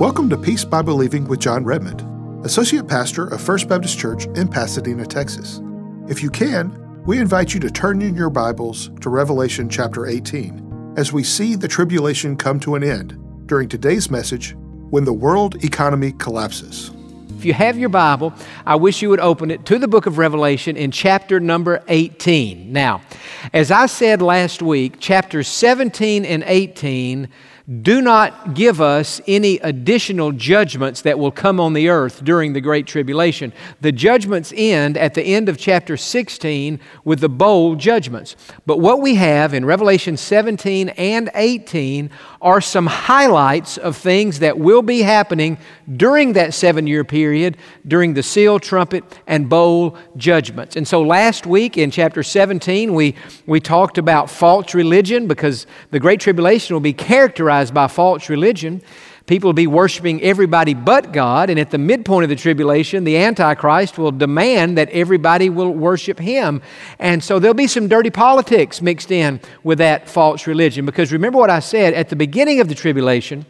Welcome 0.00 0.30
to 0.30 0.38
Peace 0.38 0.64
by 0.64 0.80
Believing 0.80 1.28
with 1.28 1.40
Jon 1.40 1.62
Redmond, 1.62 2.00
Associate 2.46 2.88
Pastor 2.88 3.26
of 3.26 3.38
First 3.38 3.68
Baptist 3.68 3.98
Church 3.98 4.24
in 4.34 4.48
Pasadena, 4.48 5.04
Texas. 5.04 5.60
If 6.08 6.22
you 6.22 6.30
can, 6.30 6.72
we 7.06 7.18
invite 7.18 7.54
you 7.54 7.60
to 7.60 7.70
turn 7.70 8.02
in 8.02 8.14
your 8.14 8.28
Bibles 8.28 8.90
to 9.00 9.08
Revelation 9.08 9.70
chapter 9.70 10.06
18 10.06 10.94
as 10.98 11.14
we 11.14 11.24
see 11.24 11.54
the 11.54 11.66
tribulation 11.66 12.36
come 12.36 12.60
to 12.60 12.74
an 12.74 12.84
end 12.84 13.18
during 13.46 13.68
today's 13.70 14.10
message 14.10 14.54
when 14.90 15.04
the 15.04 15.12
world 15.12 15.64
economy 15.64 16.12
collapses. 16.12 16.90
If 17.38 17.46
you 17.46 17.54
have 17.54 17.78
your 17.78 17.88
Bible, 17.88 18.34
I 18.66 18.76
wish 18.76 19.00
you 19.00 19.08
would 19.08 19.20
open 19.20 19.50
it 19.50 19.64
to 19.64 19.78
the 19.78 19.88
book 19.88 20.04
of 20.04 20.18
Revelation 20.18 20.76
in 20.76 20.90
chapter 20.90 21.40
number 21.40 21.82
18. 21.88 22.70
Now, 22.70 23.00
as 23.54 23.70
I 23.70 23.86
said 23.86 24.20
last 24.20 24.60
week, 24.60 25.00
chapters 25.00 25.48
17 25.48 26.26
and 26.26 26.44
18 26.46 27.28
do 27.70 28.02
not 28.02 28.54
give 28.54 28.80
us 28.80 29.20
any 29.28 29.58
additional 29.58 30.32
judgments 30.32 31.02
that 31.02 31.20
will 31.20 31.30
come 31.30 31.60
on 31.60 31.72
the 31.72 31.88
earth 31.88 32.24
during 32.24 32.52
the 32.52 32.60
Great 32.60 32.84
Tribulation. 32.84 33.52
The 33.80 33.92
judgments 33.92 34.52
end 34.56 34.96
at 34.96 35.14
the 35.14 35.22
end 35.22 35.48
of 35.48 35.56
chapter 35.56 35.96
16 35.96 36.80
with 37.04 37.20
the 37.20 37.28
bowl 37.28 37.76
judgments. 37.76 38.34
But 38.66 38.80
what 38.80 39.00
we 39.00 39.14
have 39.14 39.54
in 39.54 39.64
Revelation 39.64 40.16
17 40.16 40.88
and 40.88 41.30
18 41.32 42.10
are 42.42 42.60
some 42.60 42.88
highlights 42.88 43.78
of 43.78 43.96
things 43.96 44.40
that 44.40 44.58
will 44.58 44.82
be 44.82 45.02
happening 45.02 45.56
during 45.96 46.32
that 46.32 46.54
seven 46.54 46.88
year 46.88 47.04
period, 47.04 47.56
during 47.86 48.14
the 48.14 48.22
seal, 48.22 48.58
trumpet, 48.58 49.04
and 49.28 49.48
bowl 49.48 49.96
judgments. 50.16 50.74
And 50.74 50.88
so 50.88 51.02
last 51.02 51.46
week 51.46 51.78
in 51.78 51.92
chapter 51.92 52.24
17, 52.24 52.94
we, 52.94 53.14
we 53.46 53.60
talked 53.60 53.96
about 53.96 54.28
false 54.28 54.74
religion 54.74 55.28
because 55.28 55.68
the 55.92 56.00
Great 56.00 56.18
Tribulation 56.18 56.74
will 56.74 56.80
be 56.80 56.92
characterized 56.92 57.59
by 57.68 57.88
false 57.88 58.28
religion. 58.28 58.80
People 59.26 59.48
will 59.48 59.54
be 59.54 59.66
worshiping 59.66 60.22
everybody 60.22 60.74
but 60.74 61.12
God, 61.12 61.50
and 61.50 61.58
at 61.60 61.70
the 61.70 61.78
midpoint 61.78 62.24
of 62.24 62.30
the 62.30 62.36
tribulation, 62.36 63.04
the 63.04 63.16
Antichrist 63.16 63.98
will 63.98 64.10
demand 64.12 64.78
that 64.78 64.88
everybody 64.90 65.48
will 65.50 65.72
worship 65.72 66.18
him. 66.18 66.62
And 66.98 67.22
so 67.22 67.38
there'll 67.38 67.54
be 67.54 67.66
some 67.66 67.86
dirty 67.86 68.10
politics 68.10 68.80
mixed 68.80 69.10
in 69.10 69.40
with 69.62 69.78
that 69.78 70.08
false 70.08 70.46
religion. 70.46 70.86
Because 70.86 71.12
remember 71.12 71.38
what 71.38 71.50
I 71.50 71.60
said 71.60 71.94
at 71.94 72.08
the 72.08 72.16
beginning 72.16 72.60
of 72.60 72.68
the 72.68 72.74
tribulation, 72.74 73.46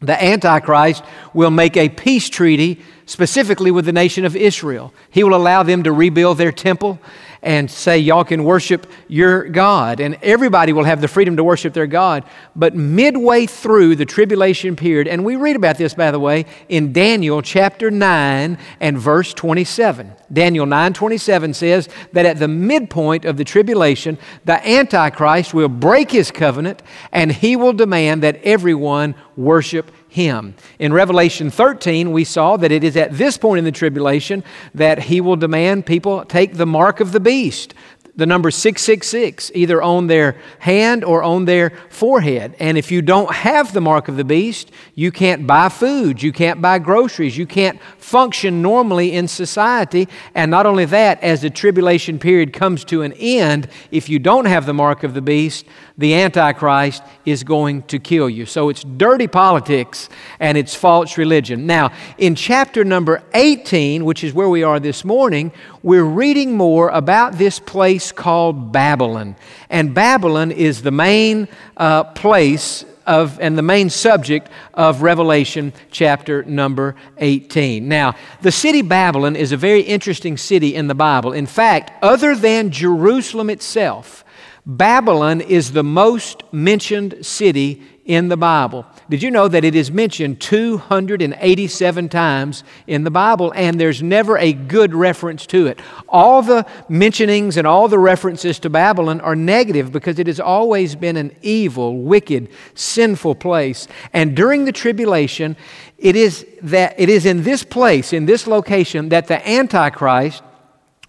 the 0.00 0.22
Antichrist 0.22 1.02
will 1.32 1.50
make 1.50 1.76
a 1.76 1.88
peace 1.88 2.28
treaty 2.28 2.82
specifically 3.06 3.70
with 3.70 3.84
the 3.84 3.92
nation 3.92 4.24
of 4.24 4.36
Israel. 4.36 4.92
He 5.10 5.24
will 5.24 5.34
allow 5.34 5.62
them 5.62 5.84
to 5.84 5.92
rebuild 5.92 6.38
their 6.38 6.52
temple 6.52 7.00
and 7.42 7.70
say, 7.70 7.98
Y'all 7.98 8.24
can 8.24 8.42
worship 8.42 8.90
your 9.06 9.44
God. 9.44 10.00
And 10.00 10.18
everybody 10.20 10.72
will 10.72 10.84
have 10.84 11.00
the 11.00 11.08
freedom 11.08 11.36
to 11.36 11.44
worship 11.44 11.72
their 11.72 11.86
God. 11.86 12.24
But 12.56 12.74
midway 12.74 13.46
through 13.46 13.94
the 13.96 14.04
tribulation 14.04 14.74
period, 14.74 15.06
and 15.06 15.24
we 15.24 15.36
read 15.36 15.54
about 15.54 15.78
this, 15.78 15.94
by 15.94 16.10
the 16.10 16.18
way, 16.18 16.46
in 16.68 16.92
Daniel 16.92 17.42
chapter 17.42 17.90
9 17.90 18.58
and 18.80 18.98
verse 18.98 19.32
27. 19.32 20.12
Daniel 20.32 20.66
9 20.66 20.92
27 20.92 21.54
says 21.54 21.88
that 22.12 22.26
at 22.26 22.40
the 22.40 22.48
midpoint 22.48 23.24
of 23.24 23.36
the 23.36 23.44
tribulation, 23.44 24.18
the 24.44 24.66
Antichrist 24.68 25.54
will 25.54 25.68
break 25.68 26.10
his 26.10 26.32
covenant 26.32 26.82
and 27.12 27.30
he 27.30 27.54
will 27.54 27.72
demand 27.72 28.24
that 28.24 28.42
everyone 28.42 29.14
worship 29.36 29.92
him. 30.08 30.54
In 30.78 30.92
Revelation 30.92 31.50
13, 31.50 32.12
we 32.12 32.24
saw 32.24 32.56
that 32.56 32.72
it 32.72 32.84
is 32.84 32.96
at 32.96 33.16
this 33.16 33.36
point 33.36 33.58
in 33.58 33.64
the 33.64 33.72
tribulation 33.72 34.44
that 34.74 35.04
he 35.04 35.20
will 35.20 35.36
demand 35.36 35.86
people 35.86 36.24
take 36.24 36.54
the 36.54 36.66
mark 36.66 37.00
of 37.00 37.12
the 37.12 37.20
beast 37.20 37.74
the 38.16 38.26
number 38.26 38.50
666 38.50 39.52
either 39.54 39.82
on 39.82 40.06
their 40.06 40.36
hand 40.58 41.04
or 41.04 41.22
on 41.22 41.44
their 41.44 41.70
forehead. 41.90 42.56
And 42.58 42.78
if 42.78 42.90
you 42.90 43.02
don't 43.02 43.32
have 43.32 43.72
the 43.72 43.80
mark 43.80 44.08
of 44.08 44.16
the 44.16 44.24
beast, 44.24 44.70
you 44.94 45.12
can't 45.12 45.46
buy 45.46 45.68
food, 45.68 46.22
you 46.22 46.32
can't 46.32 46.62
buy 46.62 46.78
groceries, 46.78 47.36
you 47.36 47.46
can't 47.46 47.78
function 47.98 48.62
normally 48.62 49.12
in 49.12 49.28
society. 49.28 50.08
And 50.34 50.50
not 50.50 50.64
only 50.64 50.86
that, 50.86 51.22
as 51.22 51.42
the 51.42 51.50
tribulation 51.50 52.18
period 52.18 52.52
comes 52.52 52.84
to 52.86 53.02
an 53.02 53.12
end, 53.14 53.68
if 53.90 54.08
you 54.08 54.18
don't 54.18 54.46
have 54.46 54.64
the 54.64 54.74
mark 54.74 55.02
of 55.02 55.12
the 55.12 55.22
beast, 55.22 55.66
the 55.98 56.14
Antichrist 56.14 57.02
is 57.24 57.42
going 57.42 57.82
to 57.84 57.98
kill 57.98 58.28
you. 58.28 58.46
So 58.46 58.68
it's 58.68 58.84
dirty 58.84 59.26
politics 59.26 60.08
and 60.40 60.58
it's 60.58 60.74
false 60.74 61.16
religion. 61.16 61.66
Now, 61.66 61.90
in 62.18 62.34
chapter 62.34 62.84
number 62.84 63.22
18, 63.34 64.04
which 64.04 64.22
is 64.22 64.34
where 64.34 64.48
we 64.48 64.62
are 64.62 64.78
this 64.78 65.04
morning, 65.04 65.52
we're 65.86 66.02
reading 66.02 66.56
more 66.56 66.88
about 66.88 67.38
this 67.38 67.60
place 67.60 68.10
called 68.10 68.72
Babylon. 68.72 69.36
And 69.70 69.94
Babylon 69.94 70.50
is 70.50 70.82
the 70.82 70.90
main 70.90 71.46
uh, 71.76 72.02
place 72.02 72.84
of, 73.06 73.38
and 73.38 73.56
the 73.56 73.62
main 73.62 73.88
subject 73.88 74.48
of 74.74 75.02
Revelation 75.02 75.72
chapter 75.92 76.42
number 76.42 76.96
18. 77.18 77.86
Now, 77.86 78.16
the 78.42 78.50
city 78.50 78.82
Babylon 78.82 79.36
is 79.36 79.52
a 79.52 79.56
very 79.56 79.82
interesting 79.82 80.36
city 80.36 80.74
in 80.74 80.88
the 80.88 80.94
Bible. 80.96 81.32
In 81.32 81.46
fact, 81.46 81.92
other 82.02 82.34
than 82.34 82.72
Jerusalem 82.72 83.48
itself, 83.48 84.24
Babylon 84.66 85.40
is 85.40 85.70
the 85.70 85.84
most 85.84 86.42
mentioned 86.52 87.24
city 87.24 87.80
in 88.06 88.28
the 88.28 88.36
Bible. 88.36 88.86
Did 89.10 89.22
you 89.22 89.30
know 89.30 89.48
that 89.48 89.64
it 89.64 89.74
is 89.74 89.90
mentioned 89.90 90.40
287 90.40 92.08
times 92.08 92.64
in 92.86 93.02
the 93.04 93.10
Bible 93.10 93.52
and 93.54 93.80
there's 93.80 94.02
never 94.02 94.38
a 94.38 94.52
good 94.52 94.94
reference 94.94 95.44
to 95.48 95.66
it? 95.66 95.80
All 96.08 96.40
the 96.40 96.64
mentionings 96.88 97.56
and 97.56 97.66
all 97.66 97.88
the 97.88 97.98
references 97.98 98.60
to 98.60 98.70
Babylon 98.70 99.20
are 99.20 99.36
negative 99.36 99.92
because 99.92 100.18
it 100.20 100.28
has 100.28 100.40
always 100.40 100.94
been 100.94 101.16
an 101.16 101.36
evil, 101.42 101.98
wicked, 101.98 102.48
sinful 102.74 103.34
place. 103.34 103.88
And 104.12 104.36
during 104.36 104.64
the 104.64 104.72
tribulation, 104.72 105.56
it 105.98 106.14
is 106.14 106.46
that 106.62 106.94
it 106.98 107.08
is 107.08 107.26
in 107.26 107.42
this 107.42 107.64
place, 107.64 108.12
in 108.12 108.26
this 108.26 108.46
location 108.46 109.08
that 109.08 109.26
the 109.26 109.46
Antichrist 109.48 110.42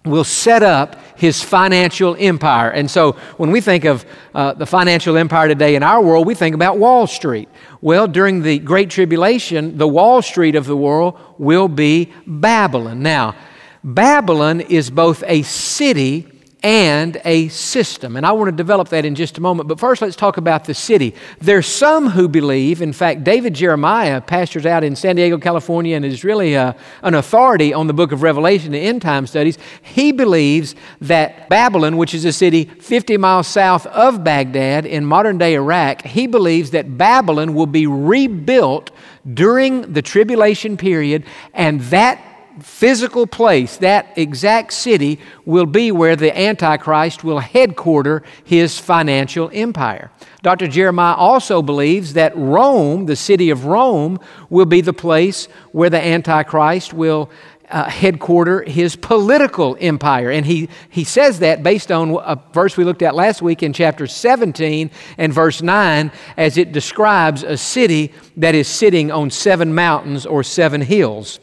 will 0.04 0.24
set 0.24 0.62
up 0.62 0.96
his 1.16 1.42
financial 1.42 2.16
empire. 2.18 2.70
And 2.70 2.90
so 2.90 3.12
when 3.36 3.50
we 3.50 3.60
think 3.60 3.84
of 3.84 4.06
uh, 4.34 4.54
the 4.54 4.66
financial 4.66 5.16
empire 5.16 5.48
today 5.48 5.74
in 5.74 5.82
our 5.82 6.02
world, 6.02 6.26
we 6.26 6.34
think 6.34 6.54
about 6.54 6.78
Wall 6.78 7.06
Street. 7.06 7.48
Well, 7.80 8.06
during 8.06 8.42
the 8.42 8.58
Great 8.58 8.90
Tribulation, 8.90 9.76
the 9.76 9.88
Wall 9.88 10.22
Street 10.22 10.54
of 10.54 10.66
the 10.66 10.76
world 10.76 11.18
will 11.38 11.68
be 11.68 12.12
Babylon. 12.26 13.02
Now, 13.02 13.34
Babylon 13.82 14.60
is 14.60 14.90
both 14.90 15.24
a 15.26 15.42
city 15.42 16.26
and 16.62 17.20
a 17.24 17.48
system. 17.48 18.16
And 18.16 18.26
I 18.26 18.32
want 18.32 18.48
to 18.48 18.56
develop 18.56 18.88
that 18.88 19.04
in 19.04 19.14
just 19.14 19.38
a 19.38 19.40
moment. 19.40 19.68
But 19.68 19.78
first, 19.78 20.02
let's 20.02 20.16
talk 20.16 20.38
about 20.38 20.64
the 20.64 20.74
city. 20.74 21.14
There's 21.40 21.66
some 21.66 22.08
who 22.10 22.28
believe, 22.28 22.82
in 22.82 22.92
fact, 22.92 23.22
David 23.22 23.54
Jeremiah 23.54 24.20
pastors 24.20 24.66
out 24.66 24.82
in 24.82 24.96
San 24.96 25.16
Diego, 25.16 25.38
California, 25.38 25.94
and 25.94 26.04
is 26.04 26.24
really 26.24 26.54
a, 26.54 26.68
uh, 26.68 26.72
an 27.02 27.14
authority 27.14 27.72
on 27.72 27.86
the 27.86 27.92
book 27.92 28.10
of 28.10 28.22
Revelation 28.22 28.74
and 28.74 28.84
end 28.84 29.02
time 29.02 29.26
studies. 29.26 29.56
He 29.82 30.10
believes 30.10 30.74
that 31.00 31.48
Babylon, 31.48 31.96
which 31.96 32.12
is 32.12 32.24
a 32.24 32.32
city 32.32 32.64
50 32.64 33.16
miles 33.18 33.46
south 33.46 33.86
of 33.86 34.24
Baghdad 34.24 34.84
in 34.84 35.04
modern 35.04 35.38
day 35.38 35.54
Iraq, 35.54 36.02
he 36.02 36.26
believes 36.26 36.72
that 36.72 36.98
Babylon 36.98 37.54
will 37.54 37.66
be 37.66 37.86
rebuilt 37.86 38.90
during 39.32 39.92
the 39.92 40.02
tribulation 40.02 40.76
period, 40.76 41.24
and 41.52 41.80
that 41.82 42.20
physical 42.60 43.26
place, 43.26 43.76
that 43.78 44.16
exact 44.16 44.72
city, 44.72 45.18
will 45.44 45.66
be 45.66 45.90
where 45.92 46.16
the 46.16 46.36
Antichrist 46.38 47.24
will 47.24 47.38
headquarter 47.38 48.22
his 48.44 48.78
financial 48.78 49.50
empire. 49.52 50.10
Dr. 50.42 50.68
Jeremiah 50.68 51.14
also 51.14 51.62
believes 51.62 52.12
that 52.14 52.36
Rome, 52.36 53.06
the 53.06 53.16
city 53.16 53.50
of 53.50 53.64
Rome, 53.64 54.18
will 54.50 54.66
be 54.66 54.80
the 54.80 54.92
place 54.92 55.46
where 55.72 55.90
the 55.90 56.04
Antichrist 56.04 56.92
will 56.92 57.30
uh, 57.70 57.88
headquarter 57.88 58.62
his 58.62 58.96
political 58.96 59.76
empire. 59.80 60.30
And 60.30 60.46
he, 60.46 60.68
he 60.88 61.04
says 61.04 61.40
that 61.40 61.62
based 61.62 61.92
on 61.92 62.16
a 62.24 62.40
verse 62.52 62.76
we 62.76 62.84
looked 62.84 63.02
at 63.02 63.14
last 63.14 63.42
week 63.42 63.62
in 63.62 63.72
chapter 63.72 64.06
17 64.06 64.90
and 65.18 65.32
verse 65.32 65.60
9, 65.60 66.10
as 66.36 66.56
it 66.56 66.72
describes 66.72 67.42
a 67.42 67.56
city 67.56 68.12
that 68.36 68.54
is 68.54 68.68
sitting 68.68 69.10
on 69.10 69.30
seven 69.30 69.74
mountains 69.74 70.24
or 70.24 70.42
seven 70.42 70.80
hills. 70.80 71.40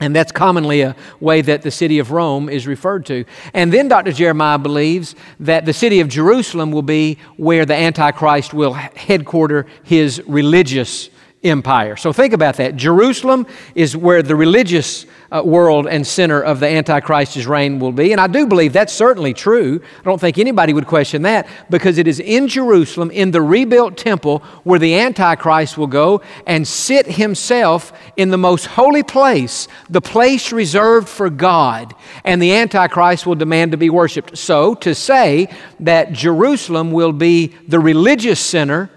And 0.00 0.16
that's 0.16 0.32
commonly 0.32 0.80
a 0.80 0.96
way 1.20 1.42
that 1.42 1.60
the 1.60 1.70
city 1.70 1.98
of 1.98 2.10
Rome 2.10 2.48
is 2.48 2.66
referred 2.66 3.04
to. 3.06 3.26
And 3.52 3.70
then 3.70 3.86
Dr. 3.88 4.12
Jeremiah 4.12 4.58
believes 4.58 5.14
that 5.38 5.66
the 5.66 5.74
city 5.74 6.00
of 6.00 6.08
Jerusalem 6.08 6.72
will 6.72 6.82
be 6.82 7.18
where 7.36 7.66
the 7.66 7.74
Antichrist 7.74 8.54
will 8.54 8.72
headquarter 8.72 9.66
his 9.82 10.22
religious 10.26 11.10
empire. 11.42 11.96
So 11.96 12.12
think 12.12 12.34
about 12.34 12.56
that. 12.56 12.76
Jerusalem 12.76 13.46
is 13.74 13.96
where 13.96 14.22
the 14.22 14.36
religious 14.36 15.06
uh, 15.32 15.42
world 15.42 15.86
and 15.86 16.06
center 16.06 16.42
of 16.42 16.60
the 16.60 16.66
Antichrist's 16.66 17.46
reign 17.46 17.78
will 17.78 17.92
be. 17.92 18.12
And 18.12 18.20
I 18.20 18.26
do 18.26 18.46
believe 18.46 18.74
that's 18.74 18.92
certainly 18.92 19.32
true. 19.32 19.80
I 20.00 20.02
don't 20.02 20.20
think 20.20 20.36
anybody 20.36 20.74
would 20.74 20.86
question 20.86 21.22
that 21.22 21.46
because 21.70 21.96
it 21.96 22.06
is 22.06 22.20
in 22.20 22.46
Jerusalem, 22.46 23.10
in 23.10 23.30
the 23.30 23.40
rebuilt 23.40 23.96
temple, 23.96 24.40
where 24.64 24.78
the 24.78 24.98
Antichrist 24.98 25.78
will 25.78 25.86
go 25.86 26.20
and 26.46 26.68
sit 26.68 27.06
himself 27.06 27.92
in 28.16 28.28
the 28.28 28.38
most 28.38 28.66
holy 28.66 29.02
place, 29.02 29.66
the 29.88 30.02
place 30.02 30.52
reserved 30.52 31.08
for 31.08 31.30
God. 31.30 31.94
And 32.22 32.42
the 32.42 32.52
Antichrist 32.52 33.26
will 33.26 33.34
demand 33.34 33.70
to 33.70 33.78
be 33.78 33.88
worshiped. 33.88 34.36
So 34.36 34.74
to 34.76 34.94
say 34.94 35.48
that 35.80 36.12
Jerusalem 36.12 36.92
will 36.92 37.12
be 37.12 37.54
the 37.66 37.80
religious 37.80 38.40
center, 38.40 38.90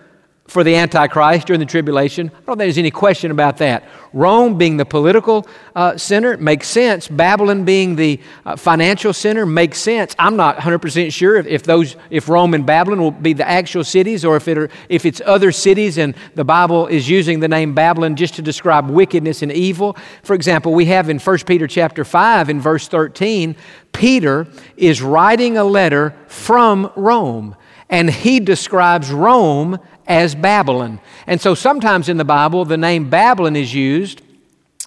for 0.53 0.63
the 0.63 0.75
Antichrist 0.75 1.47
during 1.47 1.59
the 1.59 1.65
tribulation. 1.65 2.27
I 2.27 2.29
don't 2.29 2.45
think 2.45 2.57
there's 2.59 2.77
any 2.77 2.91
question 2.91 3.31
about 3.31 3.57
that. 3.57 3.83
Rome 4.13 4.55
being 4.55 4.77
the 4.77 4.85
political 4.85 5.47
uh, 5.75 5.97
center 5.97 6.38
makes 6.38 6.67
sense. 6.67 7.07
Babylon 7.07 7.65
being 7.65 7.95
the 7.95 8.19
uh, 8.45 8.55
financial 8.55 9.13
center 9.13 9.47
makes 9.47 9.79
sense. 9.79 10.15
I'm 10.19 10.35
not 10.35 10.57
100% 10.57 11.11
sure 11.11 11.38
if, 11.38 11.47
if, 11.47 11.63
those, 11.63 11.95
if 12.11 12.29
Rome 12.29 12.53
and 12.53 12.67
Babylon 12.67 13.01
will 13.01 13.09
be 13.09 13.33
the 13.33 13.50
actual 13.50 13.83
cities 13.83 14.23
or 14.23 14.35
if, 14.35 14.47
it 14.47 14.59
are, 14.59 14.69
if 14.89 15.07
it's 15.07 15.23
other 15.25 15.51
cities 15.51 15.97
and 15.97 16.13
the 16.35 16.45
Bible 16.45 16.85
is 16.85 17.09
using 17.09 17.39
the 17.39 17.47
name 17.47 17.73
Babylon 17.73 18.15
just 18.15 18.35
to 18.35 18.44
describe 18.44 18.91
wickedness 18.91 19.41
and 19.41 19.51
evil. 19.51 19.97
For 20.21 20.35
example, 20.35 20.71
we 20.71 20.85
have 20.85 21.09
in 21.09 21.17
1 21.17 21.38
Peter 21.47 21.65
chapter 21.65 22.05
5 22.05 22.51
in 22.51 22.61
verse 22.61 22.88
13, 22.88 23.55
Peter 23.91 24.45
is 24.77 25.01
writing 25.01 25.57
a 25.57 25.63
letter 25.63 26.13
from 26.27 26.91
Rome 26.95 27.55
and 27.94 28.09
he 28.09 28.39
describes 28.39 29.11
Rome 29.11 29.77
as 30.07 30.35
Babylon. 30.35 31.00
And 31.27 31.39
so 31.39 31.55
sometimes 31.55 32.09
in 32.09 32.17
the 32.17 32.25
Bible, 32.25 32.65
the 32.65 32.77
name 32.77 33.09
Babylon 33.09 33.55
is 33.55 33.73
used 33.73 34.21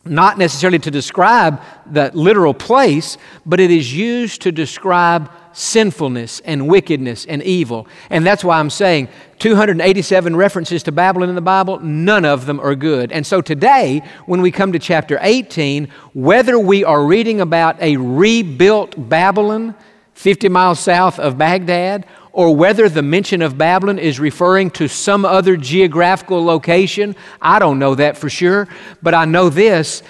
not 0.08 0.38
necessarily 0.38 0.78
to 0.78 0.90
describe 0.90 1.60
the 1.90 2.10
literal 2.14 2.54
place, 2.54 3.18
but 3.44 3.60
it 3.60 3.70
is 3.70 3.92
used 3.94 4.42
to 4.42 4.52
describe 4.52 5.30
sinfulness 5.52 6.40
and 6.40 6.68
wickedness 6.68 7.24
and 7.24 7.42
evil. 7.42 7.86
And 8.10 8.26
that's 8.26 8.44
why 8.44 8.58
I'm 8.58 8.70
saying 8.70 9.08
287 9.38 10.36
references 10.36 10.82
to 10.84 10.92
Babylon 10.92 11.28
in 11.28 11.34
the 11.34 11.40
Bible, 11.40 11.80
none 11.80 12.24
of 12.24 12.46
them 12.46 12.60
are 12.60 12.74
good. 12.74 13.10
And 13.10 13.26
so 13.26 13.40
today, 13.40 14.02
when 14.26 14.42
we 14.42 14.50
come 14.50 14.72
to 14.72 14.78
chapter 14.78 15.18
18, 15.20 15.88
whether 16.12 16.58
we 16.58 16.84
are 16.84 17.04
reading 17.04 17.40
about 17.40 17.80
a 17.80 17.96
rebuilt 17.96 18.94
Babylon 19.08 19.74
50 20.12 20.48
miles 20.48 20.80
south 20.80 21.18
of 21.18 21.36
Baghdad, 21.36 22.06
or 22.36 22.54
whether 22.54 22.86
the 22.86 23.00
mention 23.00 23.40
of 23.40 23.56
Babylon 23.56 23.98
is 23.98 24.20
referring 24.20 24.70
to 24.70 24.88
some 24.88 25.24
other 25.24 25.56
geographical 25.56 26.44
location. 26.44 27.16
I 27.40 27.58
don't 27.58 27.78
know 27.78 27.94
that 27.94 28.18
for 28.18 28.28
sure, 28.28 28.68
but 29.02 29.14
I 29.14 29.24
know 29.24 29.48
this. 29.48 30.02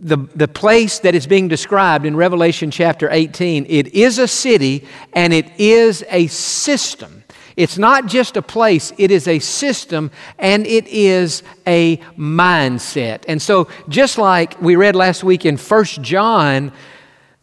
The, 0.00 0.16
the 0.16 0.48
place 0.48 0.98
that 0.98 1.14
is 1.14 1.28
being 1.28 1.46
described 1.46 2.04
in 2.06 2.16
Revelation 2.16 2.72
chapter 2.72 3.08
18, 3.08 3.66
it 3.68 3.94
is 3.94 4.18
a 4.18 4.26
city 4.26 4.84
and 5.12 5.32
it 5.32 5.48
is 5.60 6.04
a 6.10 6.26
system. 6.26 7.22
It's 7.56 7.78
not 7.78 8.06
just 8.06 8.36
a 8.36 8.42
place, 8.42 8.92
it 8.98 9.12
is 9.12 9.28
a 9.28 9.38
system 9.38 10.10
and 10.40 10.66
it 10.66 10.88
is 10.88 11.44
a 11.68 11.98
mindset. 12.18 13.22
And 13.28 13.40
so, 13.40 13.68
just 13.88 14.18
like 14.18 14.60
we 14.60 14.74
read 14.74 14.96
last 14.96 15.22
week 15.22 15.46
in 15.46 15.56
First 15.56 16.02
John, 16.02 16.72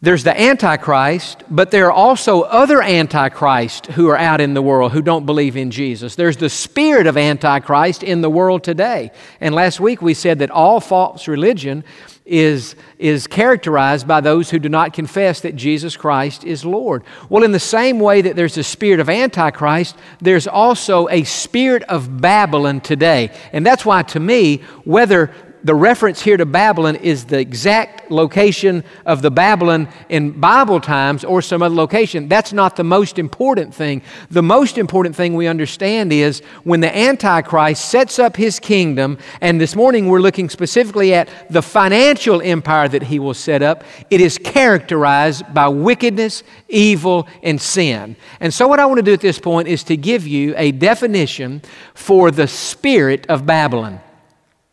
there's 0.01 0.23
the 0.23 0.39
Antichrist, 0.39 1.43
but 1.49 1.71
there 1.71 1.87
are 1.87 1.91
also 1.91 2.41
other 2.41 2.81
Antichrists 2.81 3.87
who 3.95 4.07
are 4.09 4.17
out 4.17 4.41
in 4.41 4.53
the 4.53 4.61
world 4.61 4.91
who 4.91 5.01
don't 5.01 5.25
believe 5.25 5.57
in 5.57 5.71
Jesus. 5.71 6.15
There's 6.15 6.37
the 6.37 6.49
spirit 6.49 7.07
of 7.07 7.17
Antichrist 7.17 8.03
in 8.03 8.21
the 8.21 8.29
world 8.29 8.63
today. 8.63 9.11
And 9.39 9.55
last 9.55 9.79
week 9.79 10.01
we 10.01 10.13
said 10.13 10.39
that 10.39 10.51
all 10.51 10.79
false 10.79 11.27
religion 11.27 11.83
is, 12.25 12.75
is 12.97 13.27
characterized 13.27 14.07
by 14.07 14.19
those 14.19 14.49
who 14.49 14.57
do 14.57 14.67
not 14.67 14.93
confess 14.93 15.41
that 15.41 15.55
Jesus 15.55 15.95
Christ 15.95 16.43
is 16.43 16.65
Lord. 16.65 17.03
Well, 17.29 17.43
in 17.43 17.51
the 17.51 17.59
same 17.59 17.99
way 17.99 18.21
that 18.21 18.35
there's 18.35 18.57
a 18.57 18.63
spirit 18.63 18.99
of 18.99 19.09
Antichrist, 19.09 19.95
there's 20.19 20.47
also 20.47 21.07
a 21.09 21.23
spirit 21.23 21.83
of 21.83 22.19
Babylon 22.19 22.81
today. 22.81 23.31
And 23.53 23.65
that's 23.65 23.85
why, 23.85 24.03
to 24.03 24.19
me, 24.19 24.57
whether 24.85 25.33
the 25.65 25.73
reference 25.73 26.21
here 26.21 26.37
to 26.37 26.45
Babylon 26.45 26.95
is 26.97 27.25
the 27.25 27.39
exact 27.39 28.11
location 28.11 28.83
of 29.03 29.23
the 29.23 29.31
Babylon 29.31 29.89
in 30.09 30.29
Bible 30.39 30.79
times 30.79 31.23
or 31.23 31.41
some 31.41 31.63
other 31.63 31.73
location. 31.73 32.27
That's 32.27 32.53
not 32.53 32.75
the 32.75 32.83
most 32.83 33.17
important 33.17 33.73
thing. 33.73 34.03
The 34.29 34.43
most 34.43 34.77
important 34.77 35.15
thing 35.15 35.33
we 35.33 35.47
understand 35.47 36.13
is 36.13 36.41
when 36.65 36.81
the 36.81 36.95
Antichrist 36.95 37.83
sets 37.83 38.19
up 38.19 38.37
his 38.37 38.59
kingdom, 38.59 39.17
and 39.41 39.59
this 39.59 39.75
morning 39.75 40.07
we're 40.07 40.19
looking 40.19 40.49
specifically 40.49 41.15
at 41.15 41.29
the 41.49 41.63
financial 41.63 42.43
empire 42.43 42.87
that 42.87 43.01
he 43.01 43.17
will 43.17 43.33
set 43.33 43.63
up, 43.63 43.83
it 44.11 44.21
is 44.21 44.37
characterized 44.37 45.51
by 45.51 45.67
wickedness, 45.67 46.43
evil, 46.69 47.27
and 47.41 47.59
sin. 47.59 48.15
And 48.39 48.53
so, 48.53 48.67
what 48.67 48.79
I 48.79 48.85
want 48.85 48.99
to 48.99 49.03
do 49.03 49.13
at 49.13 49.21
this 49.21 49.39
point 49.39 49.67
is 49.67 49.83
to 49.85 49.97
give 49.97 50.27
you 50.27 50.53
a 50.57 50.71
definition 50.73 51.63
for 51.95 52.29
the 52.29 52.47
spirit 52.47 53.25
of 53.29 53.47
Babylon. 53.47 53.99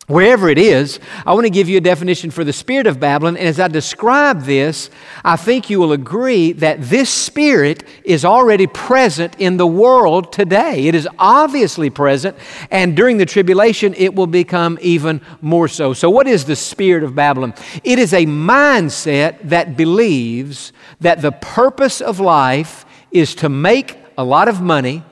Wherever 0.07 0.49
it 0.49 0.57
is, 0.57 0.99
I 1.25 1.33
want 1.33 1.45
to 1.45 1.49
give 1.49 1.69
you 1.69 1.77
a 1.77 1.81
definition 1.81 2.29
for 2.29 2.43
the 2.43 2.51
spirit 2.51 2.87
of 2.87 2.99
Babylon. 2.99 3.37
And 3.37 3.47
as 3.47 3.57
I 3.57 3.69
describe 3.69 4.41
this, 4.41 4.89
I 5.23 5.37
think 5.37 5.69
you 5.69 5.79
will 5.79 5.93
agree 5.93 6.51
that 6.53 6.81
this 6.81 7.09
spirit 7.09 7.85
is 8.03 8.25
already 8.25 8.67
present 8.67 9.33
in 9.39 9.55
the 9.55 9.65
world 9.65 10.33
today. 10.33 10.87
It 10.87 10.95
is 10.95 11.07
obviously 11.17 11.89
present, 11.89 12.35
and 12.69 12.97
during 12.97 13.15
the 13.15 13.25
tribulation, 13.25 13.93
it 13.93 14.13
will 14.13 14.27
become 14.27 14.77
even 14.81 15.21
more 15.39 15.69
so. 15.69 15.93
So, 15.93 16.09
what 16.09 16.27
is 16.27 16.43
the 16.43 16.57
spirit 16.57 17.05
of 17.05 17.15
Babylon? 17.15 17.53
It 17.85 17.97
is 17.97 18.13
a 18.13 18.25
mindset 18.25 19.37
that 19.43 19.77
believes 19.77 20.73
that 20.99 21.21
the 21.21 21.31
purpose 21.31 22.01
of 22.01 22.19
life 22.19 22.85
is 23.11 23.35
to 23.35 23.47
make 23.47 23.97
a 24.17 24.25
lot 24.25 24.49
of 24.49 24.59
money, 24.59 25.03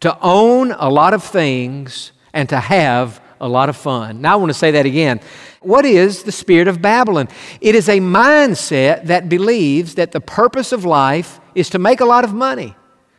to 0.00 0.18
own 0.20 0.72
a 0.72 0.90
lot 0.90 1.14
of 1.14 1.22
things, 1.22 2.10
and 2.32 2.48
to 2.48 2.58
have 2.58 3.20
a 3.40 3.48
lot 3.48 3.68
of 3.68 3.76
fun. 3.76 4.20
Now, 4.20 4.34
I 4.34 4.36
want 4.36 4.50
to 4.50 4.58
say 4.58 4.70
that 4.72 4.86
again. 4.86 5.20
What 5.60 5.84
is 5.84 6.22
the 6.22 6.32
spirit 6.32 6.68
of 6.68 6.80
Babylon? 6.80 7.28
It 7.60 7.74
is 7.74 7.88
a 7.88 7.98
mindset 7.98 9.06
that 9.06 9.28
believes 9.28 9.96
that 9.96 10.12
the 10.12 10.20
purpose 10.20 10.72
of 10.72 10.84
life 10.84 11.40
is 11.54 11.70
to 11.70 11.78
make 11.78 12.00
a 12.00 12.04
lot 12.04 12.24
of 12.24 12.32
money, 12.32 12.76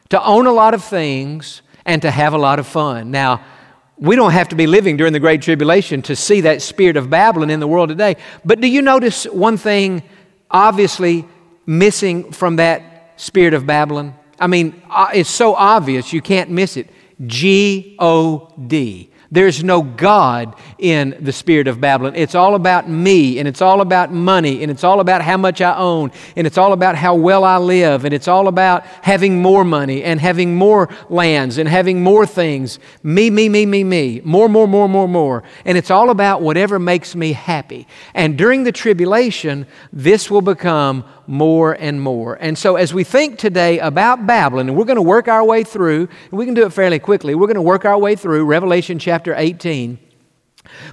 to 0.10 0.24
own 0.24 0.48
a 0.48 0.52
lot 0.52 0.74
of 0.74 0.84
things, 0.84 1.62
and 1.86 2.02
to 2.02 2.12
have 2.12 2.34
a 2.34 2.38
lot 2.38 2.60
of 2.60 2.68
fun. 2.68 3.12
Now, 3.12 3.44
we 3.98 4.16
don't 4.16 4.32
have 4.32 4.50
to 4.50 4.56
be 4.56 4.68
living 4.68 4.96
during 4.96 5.14
the 5.14 5.20
Great 5.20 5.42
Tribulation 5.42 6.02
to 6.04 6.16
see 6.16 6.42
that 6.42 6.62
spirit 6.62 6.98
of 6.98 7.10
Babylon 7.10 7.50
in 7.50 7.60
the 7.60 7.68
world 7.68 7.90
today. 7.90 8.16
But 8.46 8.62
do 8.62 8.68
you 8.68 8.82
notice 8.82 9.26
one 9.26 9.58
thing 9.58 10.04
obviously 10.52 11.26
missing 11.66 12.32
from 12.32 12.58
that 12.58 13.14
spirit 13.16 13.54
of 13.54 13.66
Babylon? 13.66 14.14
I 14.40 14.48
mean, 14.48 14.82
uh, 14.90 15.10
it's 15.14 15.32
so 15.32 15.56
obvious 15.56 16.14
you 16.14 16.22
can't 16.22 16.52
miss 16.52 16.78
it. 16.78 16.90
G 17.26 17.96
O 17.98 18.54
D. 18.68 19.10
There's 19.30 19.64
no 19.64 19.82
God 19.82 20.56
in 20.78 21.18
the 21.20 21.34
spirit 21.34 21.68
of 21.68 21.82
Babylon. 21.82 22.16
It's 22.16 22.36
all 22.36 22.56
about 22.56 22.90
me, 22.90 23.40
and 23.40 23.48
it's 23.48 23.62
all 23.62 23.82
about 23.82 24.14
money, 24.14 24.62
and 24.62 24.72
it's 24.72 24.84
all 24.84 25.00
about 25.00 25.22
how 25.22 25.38
much 25.38 25.62
I 25.62 25.76
own, 25.76 26.12
and 26.36 26.48
it's 26.48 26.58
all 26.58 26.74
about 26.74 26.96
how 26.96 27.16
well 27.16 27.44
I 27.44 27.58
live, 27.58 28.06
and 28.06 28.14
it's 28.14 28.28
all 28.28 28.48
about 28.48 28.86
having 28.86 29.42
more 29.42 29.66
money, 29.66 30.04
and 30.04 30.20
having 30.20 30.56
more 30.56 30.90
lands, 31.10 31.58
and 31.58 31.68
having 31.68 32.02
more 32.02 32.26
things. 32.26 32.80
Me, 33.04 33.30
me, 33.30 33.50
me, 33.50 33.66
me, 33.66 33.84
me. 33.84 34.22
More, 34.24 34.48
more, 34.48 34.68
more, 34.68 34.88
more, 34.88 35.08
more. 35.08 35.44
And 35.66 35.78
it's 35.78 35.92
all 35.92 36.10
about 36.10 36.42
whatever 36.42 36.80
makes 36.80 37.16
me 37.16 37.34
happy. 37.34 37.88
And 38.14 38.38
during 38.38 38.64
the 38.64 38.72
tribulation, 38.72 39.68
this 39.92 40.32
will 40.32 40.42
become 40.42 41.04
more 41.28 41.74
and 41.74 42.02
more. 42.02 42.36
And 42.36 42.58
so, 42.58 42.76
as 42.76 42.94
we 42.94 43.04
think 43.04 43.38
today 43.38 43.80
about 43.80 44.26
Babylon, 44.26 44.70
and 44.70 44.78
we're 44.78 44.86
going 44.86 44.96
to 44.96 45.02
work 45.02 45.28
our 45.28 45.44
way 45.44 45.64
through, 45.64 46.08
and 46.30 46.40
we 46.40 46.46
can 46.46 46.54
do 46.54 46.66
it 46.66 46.74
fairly 46.74 47.00
quickly, 47.00 47.36
we're 47.36 47.48
going 47.48 47.56
to 47.56 47.62
work 47.62 47.86
our 47.86 47.98
way 47.98 48.16
through 48.16 48.46
Revelation 48.46 49.00
chapter 49.00 49.36
18. 49.36 50.00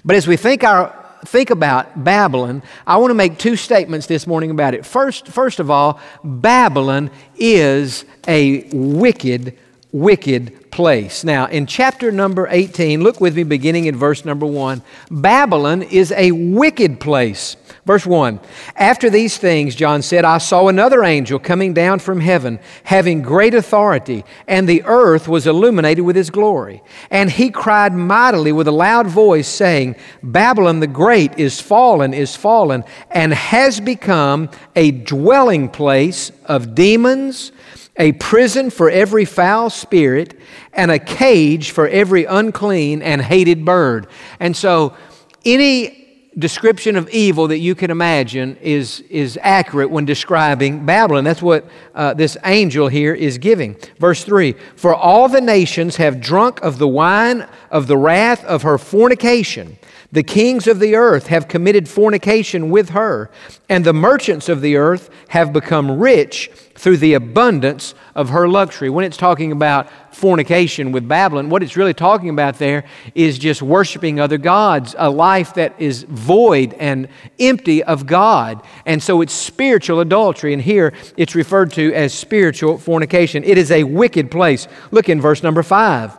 But 0.05 0.17
as 0.17 0.26
we 0.26 0.37
think 0.37 0.64
our 0.64 1.05
think 1.25 1.50
about 1.50 2.05
Babylon, 2.05 2.62
I 2.87 2.97
want 2.99 3.11
to 3.11 3.14
make 3.14 3.38
two 3.38 3.57
statements 3.57 4.07
this 4.07 4.26
morning 4.26 4.50
about 4.50 4.75
it. 4.75 4.85
First, 4.85 5.29
first 5.29 5.59
of 5.59 5.71
all, 5.71 6.00
Babylon 6.23 7.11
is 7.37 8.05
a 8.29 8.69
wicked, 8.73 9.59
wicked 9.93 10.71
place. 10.71 11.25
Now, 11.25 11.47
in 11.47 11.67
chapter 11.67 12.11
number 12.11 12.47
18, 12.50 13.03
look 13.03 13.21
with 13.21 13.37
me 13.37 13.45
beginning 13.45 13.87
in 13.87 13.97
verse 13.97 14.25
number 14.25 14.45
1. 14.47 14.83
Babylon 15.11 15.83
is 15.83 16.12
a 16.12 16.33
wicked 16.33 17.00
place. 17.00 17.57
Verse 17.87 18.07
1 18.07 18.41
After 18.76 19.11
these 19.11 19.37
things, 19.37 19.75
John 19.75 20.00
said, 20.03 20.25
I 20.25 20.38
saw 20.38 20.69
another 20.69 21.05
angel 21.05 21.38
coming 21.38 21.75
down 21.75 21.99
from 21.99 22.21
heaven, 22.21 22.59
having 22.85 23.21
great 23.21 23.55
authority, 23.55 24.25
and 24.49 24.69
the 24.69 24.83
earth 24.85 25.29
was 25.29 25.47
illuminated 25.47 26.05
with 26.05 26.17
his 26.17 26.31
glory. 26.31 26.83
And 27.11 27.31
he 27.31 27.50
cried 27.50 27.93
mightily 27.93 28.53
with 28.53 28.69
a 28.69 28.73
loud 28.73 29.07
voice, 29.07 29.49
saying, 29.49 29.97
Babylon 30.23 30.81
the 30.81 30.87
Great 30.87 31.38
is 31.38 31.61
fallen, 31.61 32.14
is 32.14 32.35
fallen, 32.35 32.85
and 33.11 33.35
has 33.35 33.81
become 33.81 34.49
a 34.75 34.91
dwelling 34.91 35.69
place 35.69 36.33
of 36.47 36.75
demons 36.75 37.53
a 37.97 38.11
prison 38.11 38.71
for 38.71 38.91
every 38.91 39.25
foul 39.25 39.71
spirit, 39.71 40.37
and 40.73 40.91
a 40.91 40.99
cage 40.99 41.71
for 41.71 41.87
every 41.87 42.25
unclean 42.25 43.00
and 43.00 43.23
hated 43.23 43.64
bird. 43.64 44.09
And 44.41 44.57
so, 44.57 44.97
any 45.45 46.03
description 46.38 46.97
of 46.97 47.09
evil 47.11 47.49
that 47.49 47.59
you 47.59 47.75
can 47.75 47.91
imagine 47.91 48.57
is, 48.57 49.00
is 49.09 49.38
accurate 49.43 49.91
when 49.91 50.05
describing 50.05 50.85
Babylon. 50.85 51.25
That's 51.25 51.43
what 51.43 51.67
uh, 51.95 52.14
this 52.14 52.37
angel 52.45 52.88
here 52.88 53.14
is 53.14 53.38
giving. 53.38 53.76
Verse 53.99 54.25
3 54.25 54.55
For 54.76 54.95
all 54.95 55.29
the 55.29 55.41
nations 55.41 55.97
have 55.97 56.21
drunk 56.21 56.61
of 56.62 56.79
the 56.79 56.88
wine 56.88 57.47
of 57.71 57.87
the 57.87 57.97
wrath 57.97 58.45
of 58.45 58.62
her 58.62 58.79
fornication. 58.79 59.79
The 60.14 60.23
kings 60.23 60.68
of 60.68 60.78
the 60.78 60.94
earth 60.94 61.26
have 61.26 61.49
committed 61.49 61.88
fornication 61.88 62.71
with 62.71 62.90
her, 62.90 63.33
and 63.68 63.85
the 63.85 63.92
merchants 63.92 64.49
of 64.49 64.61
the 64.61 64.76
earth 64.76 65.11
have 65.30 65.52
become 65.52 65.99
rich 65.99 66.52
through 66.76 66.99
the 66.99 67.14
abundance 67.14 67.97
of 68.14 68.28
her 68.28 68.47
luxury. 68.47 68.88
When 68.88 69.04
it's 69.04 69.16
talking 69.16 69.50
about 69.50 69.88
fornication 70.14 70.92
with 70.92 71.09
Babylon, 71.09 71.50
what 71.50 71.64
it's 71.64 71.76
really 71.76 71.94
talking 71.94 72.28
about 72.28 72.61
there 72.61 72.85
is 73.16 73.40
just 73.40 73.61
worshiping 73.61 74.21
other 74.21 74.38
gods, 74.38 74.94
a 74.97 75.11
life 75.11 75.54
that 75.54 75.75
is 75.80 76.04
void 76.04 76.75
and 76.75 77.09
empty 77.40 77.83
of 77.83 78.06
God. 78.06 78.62
And 78.87 79.02
so 79.02 79.21
it's 79.21 79.33
spiritual 79.33 79.99
adultery, 79.99 80.52
and 80.52 80.62
here 80.62 80.92
it's 81.16 81.35
referred 81.35 81.73
to 81.73 81.92
as 81.92 82.14
spiritual 82.14 82.78
fornication. 82.78 83.42
It 83.42 83.59
is 83.59 83.73
a 83.73 83.83
wicked 83.83 84.30
place. 84.30 84.68
Look 84.92 85.09
in 85.09 85.21
verse 85.21 85.42
number 85.42 85.64
five. 85.64 86.16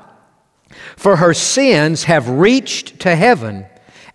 For 0.97 1.15
her 1.15 1.33
sins 1.33 2.03
have 2.03 2.27
reached 2.27 2.99
to 2.99 3.15
heaven 3.15 3.67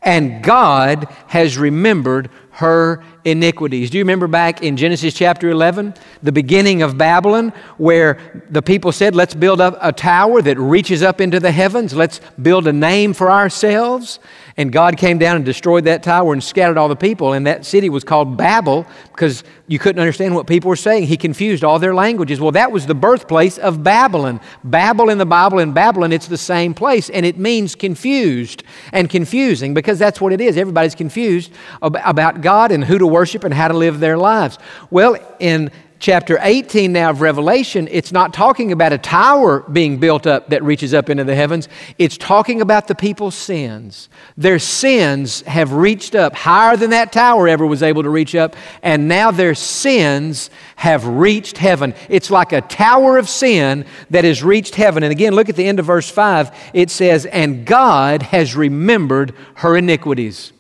and 0.03 0.43
God 0.43 1.09
has 1.29 1.59
remembered 1.59 2.31
her 2.53 3.03
iniquities. 3.25 3.91
Do 3.91 3.99
you 3.99 4.05
remember 4.05 4.27
back 4.27 4.63
in 4.63 4.77
Genesis 4.77 5.15
chapter 5.15 5.51
11, 5.51 5.95
the 6.23 6.33
beginning 6.33 6.83
of 6.83 6.97
Babylon, 6.97 7.53
where 7.77 8.45
the 8.51 8.63
people 8.63 8.93
said, 8.93 9.15
Let's 9.15 9.35
build 9.35 9.61
up 9.61 9.79
a 9.81 9.93
tower 9.93 10.43
that 10.43 10.59
reaches 10.59 11.03
up 11.03 11.21
into 11.21 11.41
the 11.41 11.53
heavens, 11.53 11.95
let's 11.95 12.21
build 12.41 12.67
a 12.67 12.73
name 12.73 13.13
for 13.13 13.31
ourselves. 13.31 14.19
And 14.57 14.71
God 14.71 14.99
came 14.99 15.17
down 15.17 15.37
and 15.37 15.45
destroyed 15.45 15.85
that 15.85 16.03
tower 16.03 16.35
and 16.35 16.45
scattered 16.45 16.77
all 16.77 16.89
the 16.89 16.97
people. 16.97 17.33
And 17.33 17.47
that 17.47 17.65
city 17.65 17.89
was 17.89 18.05
called 18.05 18.37
Babel 18.37 18.85
because 19.13 19.43
you 19.69 19.79
couldn't 19.79 20.01
understand 20.01 20.35
what 20.35 20.47
people 20.47 20.69
were 20.69 20.77
saying. 20.77 21.07
He 21.07 21.17
confused 21.17 21.65
all 21.65 21.79
their 21.79 21.95
languages. 21.95 22.41
Well, 22.41 22.51
that 22.53 22.71
was 22.71 22.87
the 22.87 22.95
birthplace 22.95 23.57
of 23.57 23.83
Babylon. 23.83 24.39
Babel 24.63 25.09
in 25.09 25.17
the 25.17 25.25
Bible 25.25 25.61
and 25.61 25.73
Babylon, 25.73 26.13
it's 26.13 26.27
the 26.27 26.37
same 26.37 26.75
place. 26.75 27.09
And 27.09 27.25
it 27.25 27.39
means 27.39 27.75
confused 27.75 28.63
and 28.93 29.09
confusing 29.09 29.73
because 29.73 29.99
that's 29.99 30.21
what 30.21 30.33
it 30.33 30.43
is. 30.43 30.59
Everybody's 30.59 30.95
confused 30.95 31.53
about 31.81 32.43
God 32.43 32.71
and 32.71 32.85
who 32.85 32.99
to 32.99 33.07
worship 33.11 33.45
and 33.45 33.53
how 33.53 33.69
to 33.69 33.77
live 33.77 34.01
their 34.01 34.17
lives. 34.17 34.59
Well, 34.91 35.17
in 35.39 35.71
chapter 36.01 36.39
18 36.41 36.93
now 36.93 37.11
of 37.11 37.21
Revelation, 37.21 37.87
it's 37.91 38.11
not 38.11 38.33
talking 38.33 38.73
about 38.73 38.93
a 38.93 38.99
tower 38.99 39.61
being 39.61 39.99
built 39.99 40.27
up 40.27 40.49
that 40.49 40.63
reaches 40.65 40.95
up 40.95 41.11
into 41.11 41.25
the 41.25 41.35
heavens. 41.35 41.69
It's 41.99 42.17
talking 42.17 42.63
about 42.63 42.89
the 42.89 42.95
people's 42.95 43.35
sins. 43.35 44.09
Their 44.37 44.59
sins 44.59 45.43
have 45.43 45.73
reached 45.73 46.15
up 46.15 46.35
higher 46.35 46.77
than 46.77 46.91
that 46.91 47.13
tower 47.13 47.47
ever 47.47 47.67
was 47.67 47.83
able 47.83 48.03
to 48.03 48.11
reach 48.11 48.35
up, 48.35 48.57
and 48.83 49.09
now 49.09 49.31
their 49.31 49.55
sins 49.55 50.51
have 50.77 51.07
reached 51.07 51.59
heaven. 51.59 51.95
It's 52.09 52.31
like 52.31 52.53
a 52.53 52.63
tower 52.63 53.19
of 53.19 53.29
sin 53.29 53.85
that 54.09 54.25
has 54.25 54.43
reached 54.43 54.75
heaven. 54.75 55.03
And 55.03 55.13
again, 55.13 55.35
look 55.35 55.51
at 55.51 55.57
the 55.57 55.69
end 55.69 55.79
of 55.79 55.87
verse 55.87 56.11
5. 56.11 56.71
It 56.73 56.91
says, 56.91 57.27
And 57.27 57.67
God 57.67 58.23
has 58.23 58.57
remembered 58.57 59.35
her 59.57 59.77
iniquities. 59.77 60.53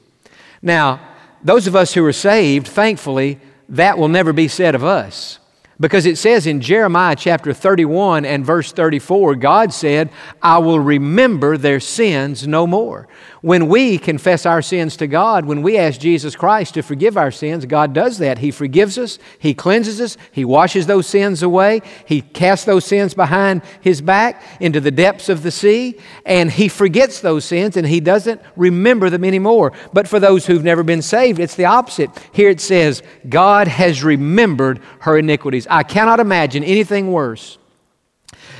Now, 0.61 1.00
those 1.42 1.66
of 1.66 1.75
us 1.75 1.94
who 1.94 2.04
are 2.04 2.12
saved, 2.12 2.68
thankfully, 2.68 3.40
that 3.68 3.99
will 3.99 4.09
never 4.09 4.32
be 4.32 4.47
said 4.47 4.75
of 4.75 4.85
us. 4.85 5.39
Because 5.80 6.04
it 6.04 6.18
says 6.18 6.46
in 6.46 6.60
Jeremiah 6.60 7.16
chapter 7.16 7.54
31 7.54 8.26
and 8.26 8.44
verse 8.44 8.70
34, 8.70 9.37
God 9.37 9.72
said, 9.72 10.10
I 10.42 10.58
will 10.58 10.78
remember 10.78 11.56
their 11.56 11.80
sins 11.80 12.46
no 12.46 12.66
more. 12.66 13.08
When 13.40 13.68
we 13.68 13.96
confess 13.96 14.44
our 14.44 14.60
sins 14.60 14.99
to 14.99 15.06
God, 15.06 15.46
when 15.46 15.62
we 15.62 15.78
ask 15.78 15.99
Jesus 15.99 16.37
Christ 16.37 16.75
to 16.75 16.82
forgive 16.82 17.16
our 17.16 17.30
sins, 17.30 17.64
God 17.64 17.94
does 17.94 18.18
that. 18.18 18.38
He 18.38 18.50
forgives 18.50 18.99
us, 18.99 19.18
He 19.38 19.54
cleanses 19.54 19.99
us, 20.02 20.18
He 20.30 20.44
washes 20.44 20.87
those 20.87 21.06
sins 21.06 21.42
away, 21.42 21.80
He 22.04 22.20
casts 22.20 22.66
those 22.66 22.84
sins 22.84 23.14
behind 23.14 23.62
His 23.80 24.02
back 24.02 24.42
into 24.60 24.80
the 24.80 24.90
depths 24.90 25.30
of 25.30 25.42
the 25.42 25.50
sea, 25.50 25.99
and 26.26 26.50
He 26.50 26.68
forgets 26.68 27.22
those 27.22 27.46
sins 27.46 27.78
and 27.78 27.87
He 27.87 28.00
doesn't 28.00 28.42
remember 28.56 29.08
them 29.08 29.25
anymore. 29.25 29.72
But 29.94 30.06
for 30.06 30.20
those 30.20 30.44
who've 30.44 30.62
never 30.62 30.82
been 30.82 31.00
saved, 31.00 31.40
it's 31.40 31.54
the 31.54 31.64
opposite. 31.64 32.10
Here 32.32 32.50
it 32.50 32.60
says, 32.60 33.02
God 33.26 33.68
has 33.68 34.04
remembered 34.04 34.82
her 35.00 35.16
iniquities. 35.16 35.66
I 35.70 35.84
cannot 35.84 36.20
imagine 36.20 36.64
anything 36.64 37.12
worse 37.12 37.56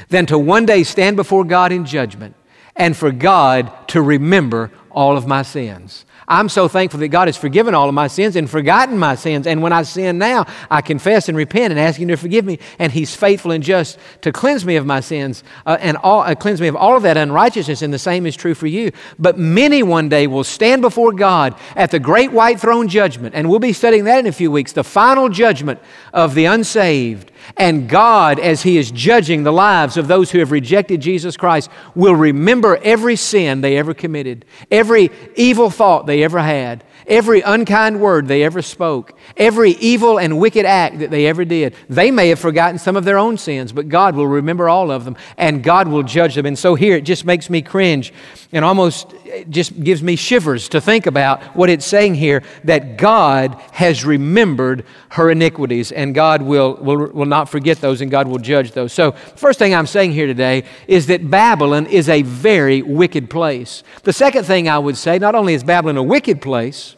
than 0.09 0.27
to 0.27 0.39
one 0.39 0.65
day 0.65 0.85
stand 0.85 1.17
before 1.17 1.45
God 1.45 1.73
in 1.73 1.85
judgment 1.85 2.37
and 2.77 2.97
for 2.97 3.11
God 3.11 3.73
to 3.89 4.01
remember 4.01 4.71
all 4.91 5.17
of 5.17 5.27
my 5.27 5.43
sins. 5.43 6.05
I'm 6.31 6.49
so 6.49 6.69
thankful 6.69 7.01
that 7.01 7.09
God 7.09 7.27
has 7.27 7.37
forgiven 7.37 7.75
all 7.75 7.89
of 7.89 7.95
my 7.95 8.07
sins 8.07 8.37
and 8.37 8.49
forgotten 8.49 8.97
my 8.97 9.17
sins. 9.17 9.49
And 9.49 9.63
when 9.63 9.73
I 9.73 9.83
sin 9.83 10.17
now, 10.17 10.47
I 10.71 10.81
confess 10.81 11.29
and 11.29 11.37
repent 11.37 11.73
and 11.73 11.81
ask 11.81 11.99
Him 11.99 12.07
to 12.07 12.17
forgive 12.17 12.45
me. 12.45 12.61
And 12.79 12.93
He's 12.93 13.17
faithful 13.17 13.51
and 13.51 13.65
just 13.65 13.99
to 14.21 14.31
cleanse 14.31 14.65
me 14.65 14.77
of 14.77 14.87
my 14.87 15.01
sins 15.01 15.43
uh, 15.67 15.77
and 15.81 15.97
all, 15.97 16.21
uh, 16.21 16.37
cleanse 16.37 16.61
me 16.61 16.69
of 16.69 16.77
all 16.77 16.97
of 16.97 17.03
that 17.03 17.17
unrighteousness. 17.17 17.83
And 17.83 17.93
the 17.93 17.99
same 17.99 18.27
is 18.27 18.37
true 18.37 18.55
for 18.55 18.69
you. 18.69 18.93
But 19.19 19.39
many 19.39 19.83
one 19.83 20.09
day 20.09 20.29
will 20.29 20.45
stand 20.45 20.83
before 20.83 21.13
God 21.13 21.57
at 21.75 21.91
the 21.91 21.99
great 21.99 22.31
white 22.31 22.61
throne 22.61 22.87
judgment. 22.87 23.35
And 23.35 23.51
we'll 23.51 23.59
be 23.59 23.73
studying 23.73 24.05
that 24.05 24.21
in 24.21 24.27
a 24.29 24.33
few 24.33 24.53
weeks 24.53 24.73
the 24.73 24.85
final 24.85 25.29
judgment 25.29 25.81
of 26.13 26.37
the 26.37 26.45
unsaved. 26.45 27.30
And 27.57 27.89
God, 27.89 28.39
as 28.39 28.63
He 28.63 28.79
is 28.79 28.91
judging 28.91 29.43
the 29.43 29.53
lives 29.53 29.97
of 29.97 30.09
those 30.09 30.31
who 30.31 30.39
have 30.39 30.53
rejected 30.53 31.01
Jesus 31.01 31.37
Christ, 31.37 31.71
will 31.95 32.15
remember 32.15 32.77
every 32.83 33.17
sin 33.17 33.61
they 33.61 33.77
ever 33.77 33.95
committed, 33.95 34.45
every 34.71 35.11
evil 35.37 35.71
thought 35.71 36.07
they 36.07 36.23
ever 36.23 36.41
had, 36.41 36.85
every 37.07 37.41
unkind 37.41 38.01
word 38.01 38.29
they 38.29 38.43
ever 38.45 38.63
spoke, 38.63 39.19
every 39.37 39.73
evil 39.73 40.19
and 40.19 40.39
wicked 40.39 40.65
act 40.65 41.01
that 41.01 41.11
they 41.11 41.27
ever 41.27 41.45
did. 41.45 41.75
They 41.89 42.11
may 42.11 42.29
have 42.29 42.39
forgotten 42.39 42.79
some 42.79 42.97
of 42.97 43.05
their 43.05 43.19
own 43.19 43.37
sins, 43.37 43.73
but 43.73 43.89
God 43.89 44.15
will 44.15 44.27
remember 44.27 44.69
all 44.69 44.91
of 44.91 45.05
them 45.05 45.17
and 45.37 45.63
God 45.63 45.89
will 45.89 46.03
judge 46.03 46.35
them. 46.35 46.47
And 46.47 46.59
so 46.59 46.75
here 46.75 46.97
it 46.97 47.03
just 47.03 47.25
makes 47.25 47.51
me 47.51 47.63
cringe 47.63 48.13
and 48.53 48.65
almost 48.65 49.13
just 49.49 49.83
gives 49.83 50.03
me 50.03 50.17
shivers 50.17 50.69
to 50.71 50.81
think 50.81 51.07
about 51.07 51.43
what 51.57 51.71
it's 51.71 51.87
saying 51.87 52.15
here 52.15 52.43
that 52.65 52.97
God 52.97 53.61
has 53.73 54.05
remembered 54.05 54.85
her 55.11 55.31
iniquities 55.31 55.93
and 55.93 56.15
God 56.15 56.43
will, 56.43 56.75
will, 56.77 57.09
will 57.09 57.27
not 57.27 57.49
forget 57.49 57.81
those 57.81 58.01
and 58.01 58.11
God 58.11 58.29
will 58.29 58.39
judge 58.39 58.73
those. 58.73 58.93
So, 58.93 59.13
first 59.13 59.59
thing 59.59 59.75
I'm 59.75 59.87
saying 59.87 60.13
here 60.13 60.27
today 60.27 60.65
is 60.87 61.07
that 61.07 61.31
Babylon 61.31 61.87
is 61.87 62.09
a 62.09 62.23
very 62.23 62.83
wicked 62.83 63.31
place. 63.31 63.83
The 64.03 64.13
second 64.13 64.45
thing 64.45 64.69
I 64.69 64.79
would 64.79 64.97
say, 64.97 65.19
not 65.19 65.35
only 65.35 65.55
is 65.55 65.65
Babylon 65.65 65.97
a 65.97 66.03
wicked 66.03 66.43
place, 66.43 66.97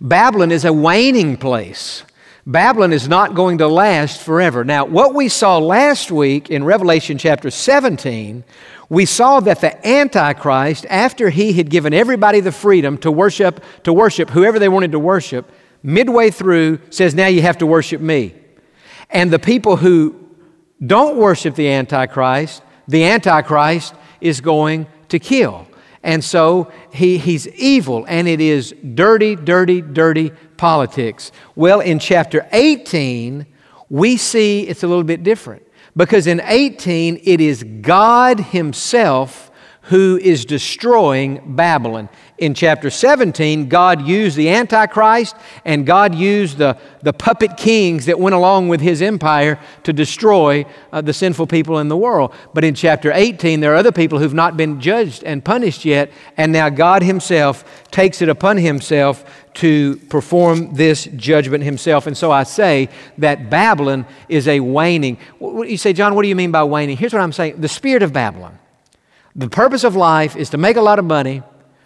Babylon 0.00 0.50
is 0.50 0.64
a 0.64 0.72
waning 0.72 1.36
place. 1.36 2.04
Babylon 2.46 2.92
is 2.92 3.06
not 3.06 3.34
going 3.34 3.58
to 3.58 3.68
last 3.68 4.22
forever. 4.22 4.64
Now, 4.64 4.86
what 4.86 5.14
we 5.14 5.28
saw 5.28 5.58
last 5.58 6.10
week 6.10 6.50
in 6.50 6.64
Revelation 6.64 7.18
chapter 7.18 7.50
17, 7.50 8.42
we 8.90 9.06
saw 9.06 9.38
that 9.40 9.60
the 9.60 9.86
Antichrist, 9.86 10.84
after 10.90 11.30
he 11.30 11.52
had 11.52 11.70
given 11.70 11.94
everybody 11.94 12.40
the 12.40 12.52
freedom 12.52 12.98
to 12.98 13.10
worship, 13.10 13.64
to 13.84 13.92
worship 13.92 14.30
whoever 14.30 14.58
they 14.58 14.68
wanted 14.68 14.92
to 14.92 14.98
worship, 14.98 15.50
midway 15.82 16.30
through 16.30 16.80
says, 16.90 17.14
Now 17.14 17.28
you 17.28 17.40
have 17.40 17.58
to 17.58 17.66
worship 17.66 18.00
me. 18.00 18.34
And 19.08 19.30
the 19.30 19.38
people 19.38 19.76
who 19.76 20.16
don't 20.84 21.16
worship 21.16 21.54
the 21.54 21.68
Antichrist, 21.68 22.62
the 22.88 23.04
Antichrist 23.04 23.94
is 24.20 24.40
going 24.40 24.88
to 25.08 25.20
kill. 25.20 25.68
And 26.02 26.24
so 26.24 26.72
he, 26.92 27.18
he's 27.18 27.46
evil, 27.48 28.04
and 28.08 28.26
it 28.26 28.40
is 28.40 28.74
dirty, 28.94 29.36
dirty, 29.36 29.82
dirty 29.82 30.30
politics. 30.56 31.30
Well, 31.54 31.78
in 31.78 32.00
chapter 32.00 32.48
18, 32.52 33.46
we 33.88 34.16
see 34.16 34.62
it's 34.62 34.82
a 34.82 34.88
little 34.88 35.04
bit 35.04 35.22
different. 35.22 35.64
Because 35.96 36.26
in 36.26 36.40
18, 36.44 37.20
it 37.24 37.40
is 37.40 37.64
God 37.80 38.40
Himself 38.40 39.49
who 39.90 40.16
is 40.22 40.44
destroying 40.44 41.42
Babylon 41.56 42.08
in 42.38 42.54
chapter 42.54 42.90
17, 42.90 43.68
God 43.68 44.06
used 44.06 44.36
the 44.36 44.48
Antichrist 44.48 45.34
and 45.64 45.84
God 45.84 46.14
used 46.14 46.58
the, 46.58 46.78
the 47.02 47.12
puppet 47.12 47.56
kings 47.56 48.06
that 48.06 48.20
went 48.20 48.36
along 48.36 48.68
with 48.68 48.80
his 48.80 49.02
empire 49.02 49.58
to 49.82 49.92
destroy 49.92 50.64
uh, 50.92 51.00
the 51.00 51.12
sinful 51.12 51.48
people 51.48 51.80
in 51.80 51.88
the 51.88 51.96
world. 51.96 52.32
But 52.54 52.62
in 52.62 52.76
chapter 52.76 53.10
18, 53.12 53.58
there 53.58 53.72
are 53.72 53.76
other 53.76 53.90
people 53.90 54.20
who've 54.20 54.32
not 54.32 54.56
been 54.56 54.80
judged 54.80 55.24
and 55.24 55.44
punished 55.44 55.84
yet, 55.84 56.12
and 56.36 56.52
now 56.52 56.68
God 56.68 57.02
himself 57.02 57.64
takes 57.90 58.22
it 58.22 58.28
upon 58.28 58.58
himself 58.58 59.24
to 59.54 59.96
perform 60.08 60.72
this 60.72 61.06
judgment 61.16 61.64
himself. 61.64 62.06
And 62.06 62.16
so 62.16 62.30
I 62.30 62.44
say 62.44 62.90
that 63.18 63.50
Babylon 63.50 64.06
is 64.28 64.46
a 64.46 64.60
waning. 64.60 65.18
You 65.40 65.76
say, 65.76 65.92
Jon, 65.92 66.14
what 66.14 66.22
do 66.22 66.28
you 66.28 66.36
mean 66.36 66.52
by 66.52 66.62
waning? 66.62 66.96
Here's 66.96 67.12
what 67.12 67.22
I'm 67.22 67.32
saying 67.32 67.60
the 67.60 67.66
spirit 67.66 68.04
of 68.04 68.12
Babylon. 68.12 68.59
The 69.40 69.48
purpose 69.48 69.84
of 69.84 69.96
life 69.96 70.36
is 70.36 70.50
to 70.50 70.58
make 70.58 70.76
a 70.76 70.82
lot 70.82 70.98
of 70.98 71.06
money 71.06 71.42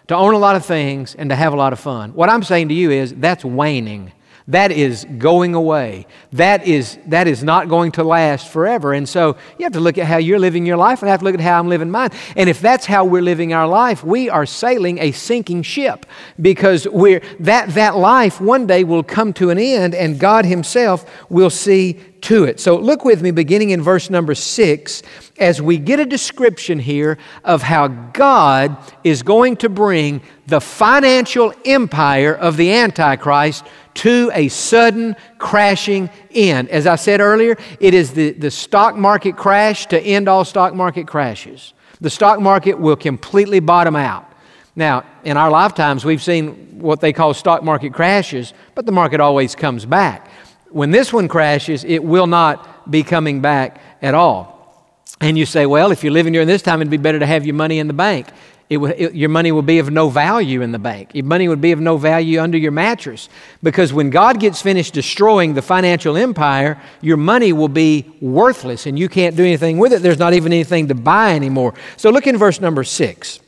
to 0.09 0.15
own 0.15 0.33
a 0.33 0.37
lot 0.37 0.57
of 0.57 0.65
things 0.65 1.15
and 1.15 1.29
to 1.29 1.37
have 1.37 1.53
a 1.53 1.55
lot 1.55 1.71
of 1.71 1.79
fun. 1.79 2.13
What 2.13 2.29
I'm 2.29 2.43
saying 2.43 2.67
to 2.67 2.73
you 2.73 2.91
is 2.91 3.13
that's 3.13 3.45
waning. 3.45 4.11
That 4.47 4.71
is 4.71 5.07
going 5.17 5.55
away. 5.55 6.05
That 6.33 6.67
is, 6.67 6.99
that 7.07 7.27
is 7.27 7.43
not 7.43 7.67
going 7.67 7.93
to 7.93 8.03
last 8.03 8.47
forever. 8.49 8.93
And 8.93 9.09
so 9.09 9.37
you 9.57 9.63
have 9.65 9.73
to 9.73 9.79
look 9.79 9.97
at 9.97 10.05
how 10.05 10.17
you're 10.17 10.37
living 10.37 10.67
your 10.67 10.77
life 10.77 11.01
and 11.01 11.09
I 11.09 11.11
have 11.11 11.21
to 11.21 11.25
look 11.25 11.33
at 11.33 11.41
how 11.41 11.57
I'm 11.57 11.67
living 11.67 11.89
mine. 11.89 12.11
And 12.35 12.47
if 12.47 12.61
that's 12.61 12.85
how 12.85 13.05
we're 13.05 13.23
living 13.23 13.53
our 13.53 13.67
life, 13.67 14.03
we 14.03 14.29
are 14.29 14.45
sailing 14.45 14.99
a 14.99 15.11
sinking 15.13 15.63
ship 15.63 16.05
because 16.39 16.87
we're, 16.87 17.23
that, 17.39 17.69
that 17.69 17.95
life 17.95 18.39
one 18.39 18.67
day 18.67 18.83
will 18.83 19.01
come 19.01 19.33
to 19.33 19.49
an 19.49 19.57
end 19.57 19.95
and 19.95 20.19
God 20.19 20.45
Himself 20.45 21.09
will 21.27 21.49
see 21.49 21.99
to 22.21 22.43
it. 22.43 22.59
So 22.59 22.77
look 22.77 23.03
with 23.03 23.21
me 23.21 23.31
beginning 23.31 23.71
in 23.71 23.81
verse 23.81 24.09
number 24.09 24.35
six 24.35 25.03
as 25.37 25.61
we 25.61 25.77
get 25.77 25.99
a 25.99 26.05
description 26.05 26.79
here 26.79 27.17
of 27.43 27.61
how 27.61 27.87
God 27.87 28.77
is 29.03 29.21
going 29.21 29.57
to 29.57 29.69
bring 29.69 30.21
the 30.47 30.61
financial 30.61 31.53
empire 31.65 32.33
of 32.33 32.57
the 32.57 32.71
Antichrist 32.71 33.65
to 33.95 34.31
a 34.33 34.47
sudden 34.49 35.15
crashing 35.37 36.09
end. 36.31 36.69
As 36.69 36.85
I 36.85 36.95
said 36.95 37.19
earlier, 37.19 37.57
it 37.79 37.93
is 37.93 38.13
the, 38.13 38.31
the 38.31 38.51
stock 38.51 38.95
market 38.95 39.35
crash 39.35 39.87
to 39.87 39.99
end 39.99 40.27
all 40.27 40.45
stock 40.45 40.73
market 40.73 41.07
crashes. 41.07 41.73
The 42.01 42.09
stock 42.09 42.39
market 42.39 42.79
will 42.79 42.95
completely 42.95 43.59
bottom 43.59 43.95
out. 43.95 44.31
Now, 44.75 45.05
in 45.23 45.37
our 45.37 45.49
lifetimes, 45.49 46.03
we've 46.03 46.21
seen 46.21 46.79
what 46.79 46.99
they 46.99 47.13
call 47.13 47.33
stock 47.33 47.63
market 47.63 47.93
crashes, 47.93 48.53
but 48.75 48.85
the 48.85 48.91
market 48.91 49.21
always 49.21 49.55
comes 49.55 49.85
back. 49.85 50.29
When 50.69 50.91
this 50.91 51.13
one 51.13 51.29
crashes, 51.29 51.85
it 51.85 52.03
will 52.03 52.27
not 52.27 52.91
be 52.91 53.01
coming 53.01 53.39
back 53.39 53.79
at 54.01 54.13
all. 54.13 54.53
And 55.21 55.37
you 55.37 55.45
say, 55.45 55.65
well, 55.65 55.91
if 55.91 56.03
you're 56.03 56.11
living 56.11 56.33
during 56.33 56.49
this 56.49 56.61
time, 56.61 56.81
it'd 56.81 56.91
be 56.91 56.97
better 56.97 57.19
to 57.19 57.25
have 57.25 57.45
your 57.45 57.55
money 57.55 57.79
in 57.79 57.87
the 57.87 57.93
bank 57.93 58.27
it 58.69 58.77
it, 58.77 59.13
your 59.13 59.29
money 59.29 59.51
would 59.51 59.65
be 59.65 59.79
of 59.79 59.91
no 59.91 60.09
value 60.09 60.61
in 60.61 60.71
the 60.71 60.79
bank. 60.79 61.13
Your 61.13 61.25
money 61.25 61.47
would 61.47 61.61
be 61.61 61.71
of 61.71 61.79
no 61.79 61.97
value 61.97 62.39
under 62.39 62.57
your 62.57 62.71
mattress. 62.71 63.29
Because 63.61 63.93
when 63.93 64.09
God 64.09 64.39
gets 64.39 64.61
finished 64.61 64.93
destroying 64.93 65.53
the 65.53 65.61
financial 65.61 66.17
empire, 66.17 66.81
your 67.01 67.17
money 67.17 67.53
will 67.53 67.67
be 67.67 68.11
worthless 68.21 68.85
and 68.85 68.97
you 68.97 69.07
can't 69.09 69.35
do 69.35 69.43
anything 69.43 69.77
with 69.77 69.93
it. 69.93 70.01
There's 70.01 70.19
not 70.19 70.33
even 70.33 70.51
anything 70.51 70.87
to 70.87 70.95
buy 70.95 71.35
anymore. 71.35 71.73
So 71.97 72.09
look 72.09 72.27
in 72.27 72.37
verse 72.37 72.59
number 72.59 72.83
six. 72.83 73.39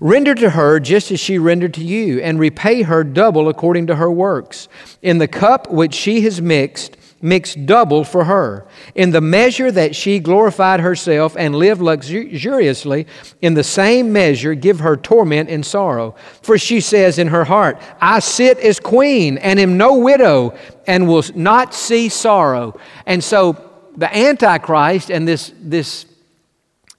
Render 0.00 0.34
to 0.34 0.50
her 0.50 0.80
just 0.80 1.10
as 1.10 1.20
she 1.20 1.38
rendered 1.38 1.74
to 1.74 1.84
you, 1.84 2.20
and 2.20 2.40
repay 2.40 2.82
her 2.82 3.04
double 3.04 3.50
according 3.50 3.86
to 3.88 3.96
her 3.96 4.10
works. 4.10 4.66
In 5.02 5.18
the 5.18 5.28
cup 5.28 5.70
which 5.70 5.92
she 5.92 6.22
has 6.22 6.40
mixed, 6.40 6.96
mixed 7.22 7.66
double 7.66 8.04
for 8.04 8.24
her. 8.24 8.66
In 8.94 9.10
the 9.10 9.20
measure 9.20 9.70
that 9.70 9.94
she 9.94 10.18
glorified 10.18 10.80
herself 10.80 11.36
and 11.36 11.54
lived 11.54 11.80
luxuriously, 11.80 13.06
in 13.42 13.54
the 13.54 13.64
same 13.64 14.12
measure 14.12 14.54
give 14.54 14.80
her 14.80 14.96
torment 14.96 15.50
and 15.50 15.64
sorrow. 15.64 16.14
For 16.42 16.56
she 16.58 16.80
says 16.80 17.18
in 17.18 17.28
her 17.28 17.44
heart, 17.44 17.80
I 18.00 18.20
sit 18.20 18.58
as 18.58 18.80
queen 18.80 19.38
and 19.38 19.60
am 19.60 19.76
no 19.76 19.98
widow 19.98 20.56
and 20.86 21.06
will 21.08 21.24
not 21.34 21.74
see 21.74 22.08
sorrow. 22.08 22.78
And 23.06 23.22
so 23.22 23.70
the 23.96 24.14
Antichrist 24.16 25.10
and 25.10 25.28
this, 25.28 25.52
this 25.60 26.06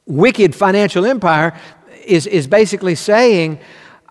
wicked 0.06 0.54
financial 0.54 1.06
empire 1.06 1.60
is, 2.06 2.28
is 2.28 2.48
basically 2.48 2.96
saying, 2.96 3.60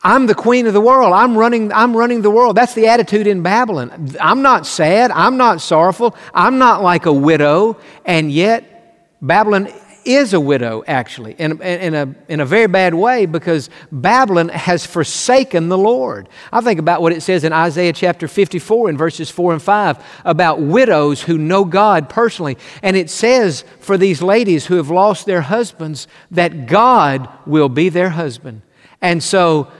I'm 0.03 0.27
the 0.27 0.35
queen 0.35 0.67
of 0.67 0.73
the 0.73 0.81
world. 0.81 1.13
I'm 1.13 1.37
running, 1.37 1.73
I'm 1.73 1.95
running 1.95 2.23
the 2.23 2.31
world. 2.31 2.57
That's 2.57 2.75
the 2.75 2.87
attitude 2.87 3.27
in 3.27 3.43
Babylon. 3.43 4.17
I'm 4.21 4.41
not 4.41 4.67
sad. 4.67 5.11
I'm 5.11 5.37
not 5.37 5.61
sorrowful. 5.61 6.17
I'm 6.33 6.59
not 6.59 6.83
like 6.83 7.07
a 7.07 7.13
widow. 7.13 7.77
And 8.07 8.33
yet, 8.33 9.19
Babylon 9.21 9.69
is 10.05 10.33
a 10.33 10.41
widow, 10.41 10.83
actually, 10.87 11.35
in, 11.35 11.61
in, 11.61 11.95
a, 11.95 12.15
in 12.29 12.41
a 12.41 12.47
very 12.47 12.67
bad 12.67 12.95
way 12.95 13.27
because 13.27 13.69
Babylon 13.93 14.49
has 14.49 14.87
forsaken 14.87 15.69
the 15.69 15.77
Lord. 15.77 16.29
I 16.51 16.63
think 16.63 16.81
about 16.81 17.03
what 17.03 17.13
it 17.13 17.23
says 17.23 17.45
in 17.45 17.53
Isaiah 17.53 17.93
chapter 17.93 18.27
54 18.27 18.91
in 18.91 18.97
verses 18.97 19.31
4 19.31 19.53
and 19.53 19.63
5 19.63 20.05
about 20.25 20.61
widows 20.61 21.23
who 21.23 21.37
know 21.37 21.67
God 21.67 22.09
personally. 22.09 22.57
And 22.83 22.97
it 22.97 23.11
says 23.11 23.65
for 23.81 23.99
these 23.99 24.23
ladies 24.23 24.67
who 24.67 24.77
have 24.77 24.91
lost 24.91 25.27
their 25.27 25.43
husbands 25.43 26.09
that 26.31 26.67
God 26.67 27.29
will 27.47 27.69
be 27.69 27.91
their 27.91 28.11
husband. 28.11 28.63
And 29.03 29.23
so, 29.23 29.71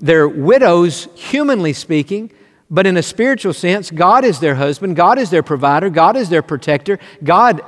they're 0.00 0.28
widows, 0.28 1.08
humanly 1.14 1.72
speaking, 1.72 2.30
but 2.70 2.86
in 2.86 2.96
a 2.96 3.02
spiritual 3.02 3.54
sense, 3.54 3.90
God 3.90 4.24
is 4.24 4.40
their 4.40 4.54
husband, 4.54 4.96
God 4.96 5.18
is 5.18 5.30
their 5.30 5.42
provider, 5.42 5.88
God 5.88 6.16
is 6.16 6.28
their 6.28 6.42
protector. 6.42 6.98
God 7.24 7.62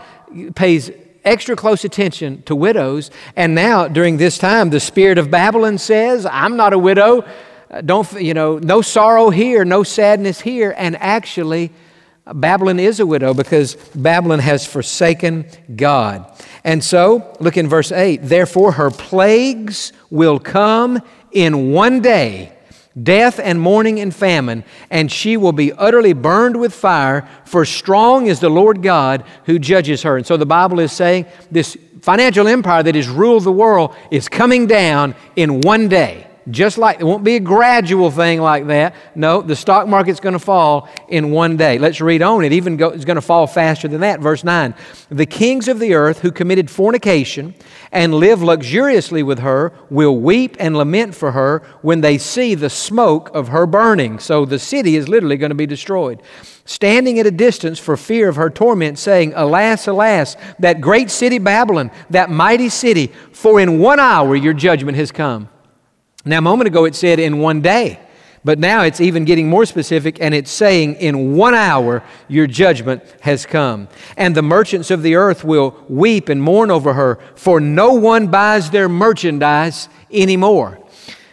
pays 0.54 0.90
extra 1.24 1.56
close 1.56 1.84
attention 1.84 2.42
to 2.42 2.54
widows. 2.54 3.10
And 3.34 3.54
now, 3.54 3.88
during 3.88 4.18
this 4.18 4.38
time, 4.38 4.70
the 4.70 4.80
spirit 4.80 5.18
of 5.18 5.30
Babylon 5.30 5.78
says, 5.78 6.26
I'm 6.26 6.56
not 6.56 6.72
a 6.72 6.78
widow. 6.78 7.26
Don't, 7.84 8.10
you 8.20 8.34
know, 8.34 8.58
no 8.58 8.82
sorrow 8.82 9.30
here, 9.30 9.64
no 9.64 9.82
sadness 9.82 10.40
here. 10.40 10.74
And 10.76 10.96
actually, 10.96 11.72
Babylon 12.26 12.78
is 12.78 13.00
a 13.00 13.06
widow 13.06 13.32
because 13.32 13.76
Babylon 13.94 14.38
has 14.40 14.66
forsaken 14.66 15.46
God. 15.74 16.30
And 16.62 16.84
so, 16.84 17.36
look 17.40 17.56
in 17.56 17.68
verse 17.68 17.90
8. 17.90 18.18
Therefore, 18.18 18.72
her 18.72 18.90
plagues 18.90 19.92
will 20.10 20.38
come 20.38 21.00
in 21.32 21.72
one 21.72 22.00
day 22.00 22.52
death 23.00 23.38
and 23.38 23.60
mourning 23.60 24.00
and 24.00 24.14
famine, 24.14 24.64
and 24.90 25.10
she 25.10 25.36
will 25.36 25.52
be 25.52 25.72
utterly 25.72 26.12
burned 26.12 26.58
with 26.58 26.74
fire, 26.74 27.28
for 27.44 27.64
strong 27.64 28.26
is 28.26 28.40
the 28.40 28.48
Lord 28.48 28.82
God 28.82 29.24
who 29.44 29.58
judges 29.58 30.02
her. 30.02 30.16
And 30.16 30.26
so 30.26 30.36
the 30.36 30.46
Bible 30.46 30.80
is 30.80 30.92
saying 30.92 31.26
this 31.50 31.76
financial 32.02 32.48
empire 32.48 32.82
that 32.82 32.94
has 32.94 33.08
ruled 33.08 33.44
the 33.44 33.52
world 33.52 33.94
is 34.10 34.28
coming 34.28 34.66
down 34.66 35.14
in 35.36 35.60
one 35.60 35.88
day. 35.88 36.26
Just 36.48 36.78
like 36.78 37.00
it 37.00 37.04
won't 37.04 37.22
be 37.22 37.36
a 37.36 37.40
gradual 37.40 38.10
thing 38.10 38.40
like 38.40 38.66
that. 38.68 38.94
No, 39.14 39.42
the 39.42 39.54
stock 39.54 39.86
market's 39.86 40.20
going 40.20 40.32
to 40.32 40.38
fall 40.38 40.88
in 41.08 41.30
one 41.32 41.56
day. 41.56 41.78
Let's 41.78 42.00
read 42.00 42.22
on. 42.22 42.44
It 42.44 42.52
even 42.52 42.76
go, 42.76 42.90
is 42.90 43.04
going 43.04 43.16
to 43.16 43.22
fall 43.22 43.46
faster 43.46 43.88
than 43.88 44.00
that. 44.00 44.20
Verse 44.20 44.42
9 44.42 44.74
The 45.10 45.26
kings 45.26 45.68
of 45.68 45.78
the 45.78 45.94
earth 45.94 46.20
who 46.20 46.32
committed 46.32 46.70
fornication 46.70 47.54
and 47.92 48.14
live 48.14 48.42
luxuriously 48.42 49.22
with 49.22 49.40
her 49.40 49.72
will 49.90 50.16
weep 50.16 50.56
and 50.58 50.76
lament 50.76 51.14
for 51.14 51.32
her 51.32 51.62
when 51.82 52.00
they 52.00 52.16
see 52.16 52.54
the 52.54 52.70
smoke 52.70 53.30
of 53.34 53.48
her 53.48 53.66
burning. 53.66 54.18
So 54.18 54.46
the 54.46 54.58
city 54.58 54.96
is 54.96 55.08
literally 55.08 55.36
going 55.36 55.50
to 55.50 55.54
be 55.54 55.66
destroyed. 55.66 56.22
Standing 56.64 57.18
at 57.18 57.26
a 57.26 57.30
distance 57.30 57.78
for 57.78 57.96
fear 57.96 58.28
of 58.28 58.36
her 58.36 58.48
torment, 58.48 58.98
saying, 58.98 59.32
Alas, 59.34 59.86
alas, 59.88 60.36
that 60.58 60.80
great 60.80 61.10
city 61.10 61.38
Babylon, 61.38 61.90
that 62.10 62.30
mighty 62.30 62.68
city, 62.68 63.08
for 63.32 63.60
in 63.60 63.78
one 63.78 64.00
hour 64.00 64.34
your 64.36 64.54
judgment 64.54 64.96
has 64.96 65.12
come. 65.12 65.48
Now, 66.24 66.38
a 66.38 66.42
moment 66.42 66.68
ago 66.68 66.84
it 66.84 66.94
said 66.94 67.18
in 67.18 67.38
one 67.38 67.62
day, 67.62 67.98
but 68.44 68.58
now 68.58 68.82
it's 68.82 69.00
even 69.00 69.24
getting 69.24 69.48
more 69.48 69.66
specific 69.66 70.20
and 70.20 70.34
it's 70.34 70.50
saying 70.50 70.94
in 70.96 71.34
one 71.36 71.54
hour 71.54 72.02
your 72.28 72.46
judgment 72.46 73.02
has 73.20 73.44
come. 73.44 73.88
And 74.16 74.34
the 74.34 74.42
merchants 74.42 74.90
of 74.90 75.02
the 75.02 75.14
earth 75.16 75.44
will 75.44 75.76
weep 75.88 76.28
and 76.28 76.42
mourn 76.42 76.70
over 76.70 76.94
her, 76.94 77.18
for 77.36 77.60
no 77.60 77.94
one 77.94 78.28
buys 78.28 78.70
their 78.70 78.88
merchandise 78.88 79.88
anymore. 80.10 80.78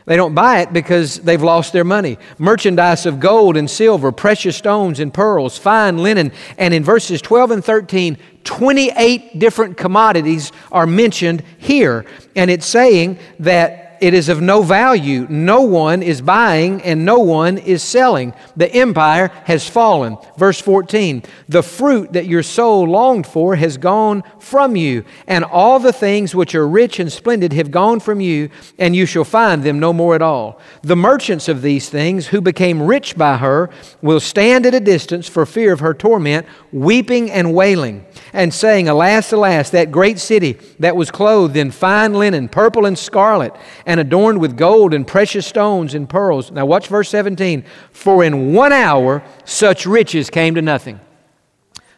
They 0.05 0.15
don't 0.15 0.33
buy 0.33 0.61
it 0.61 0.71
because 0.71 1.19
they've 1.19 1.41
lost 1.41 1.73
their 1.73 1.83
money. 1.83 2.17
Merchandise 2.37 3.05
of 3.05 3.19
gold 3.19 3.57
and 3.57 3.69
silver, 3.69 4.13
precious 4.13 4.55
stones 4.55 5.01
and 5.01 5.13
pearls, 5.13 5.57
fine 5.57 5.97
linen. 5.97 6.31
And 6.57 6.73
in 6.73 6.81
verses 6.81 7.21
12 7.21 7.51
and 7.51 7.63
13, 7.63 8.17
28 8.45 9.37
different 9.37 9.75
commodities 9.75 10.53
are 10.71 10.87
mentioned 10.87 11.43
here. 11.57 12.05
And 12.37 12.49
it's 12.49 12.65
saying 12.65 13.19
that 13.39 13.86
it 14.01 14.13
is 14.13 14.29
of 14.29 14.41
no 14.41 14.61
value. 14.61 15.25
No 15.29 15.61
one 15.61 16.01
is 16.03 16.21
buying 16.21 16.81
and 16.83 17.05
no 17.05 17.19
one 17.19 17.57
is 17.57 17.83
selling. 17.83 18.33
The 18.55 18.71
empire 18.73 19.29
has 19.45 19.67
fallen. 19.67 20.17
Verse 20.37 20.59
14 20.59 21.23
The 21.49 21.63
fruit 21.63 22.13
that 22.13 22.27
your 22.27 22.43
soul 22.43 22.87
longed 22.87 23.27
for 23.27 23.55
has 23.55 23.77
gone 23.77 24.23
from 24.39 24.75
you, 24.75 25.03
and 25.27 25.43
all 25.43 25.79
the 25.79 25.93
things 25.93 26.33
which 26.33 26.55
are 26.55 26.67
rich 26.67 26.99
and 26.99 27.11
splendid 27.11 27.53
have 27.53 27.71
gone 27.71 27.99
from 27.99 28.21
you, 28.21 28.49
and 28.79 28.95
you 28.95 29.05
shall 29.05 29.23
find 29.23 29.63
them 29.63 29.79
no 29.79 29.91
more 29.93 30.15
at 30.15 30.21
all. 30.21 30.59
The 30.81 30.95
merchants 30.95 31.47
of 31.47 31.61
these 31.61 31.89
things, 31.89 32.27
who 32.27 32.41
became 32.41 32.81
rich 32.81 33.17
by 33.17 33.37
her, 33.37 33.69
will 34.01 34.19
stand 34.19 34.65
at 34.65 34.73
a 34.73 34.79
distance 34.79 35.27
for 35.27 35.45
fear 35.45 35.73
of 35.73 35.81
her 35.81 35.93
torment, 35.93 36.47
weeping 36.71 37.29
and 37.31 37.53
wailing, 37.53 38.05
and 38.33 38.53
saying, 38.53 38.87
Alas, 38.87 39.31
alas, 39.31 39.69
that 39.71 39.91
great 39.91 40.19
city 40.19 40.57
that 40.79 40.95
was 40.95 41.11
clothed 41.11 41.57
in 41.57 41.71
fine 41.71 42.13
linen, 42.13 42.47
purple 42.47 42.85
and 42.85 42.97
scarlet 42.97 43.53
and 43.87 44.01
adorned 44.01 44.39
with 44.39 44.57
gold 44.57 44.93
and 44.93 45.07
precious 45.07 45.47
stones 45.47 45.95
and 45.95 46.07
pearls. 46.07 46.51
Now, 46.51 46.65
watch 46.65 46.87
verse 46.87 47.09
17. 47.09 47.63
For 47.91 48.23
in 48.23 48.53
one 48.53 48.73
hour 48.73 49.23
such 49.45 49.85
riches 49.87 50.29
came 50.29 50.55
to 50.55 50.61
nothing. 50.61 50.99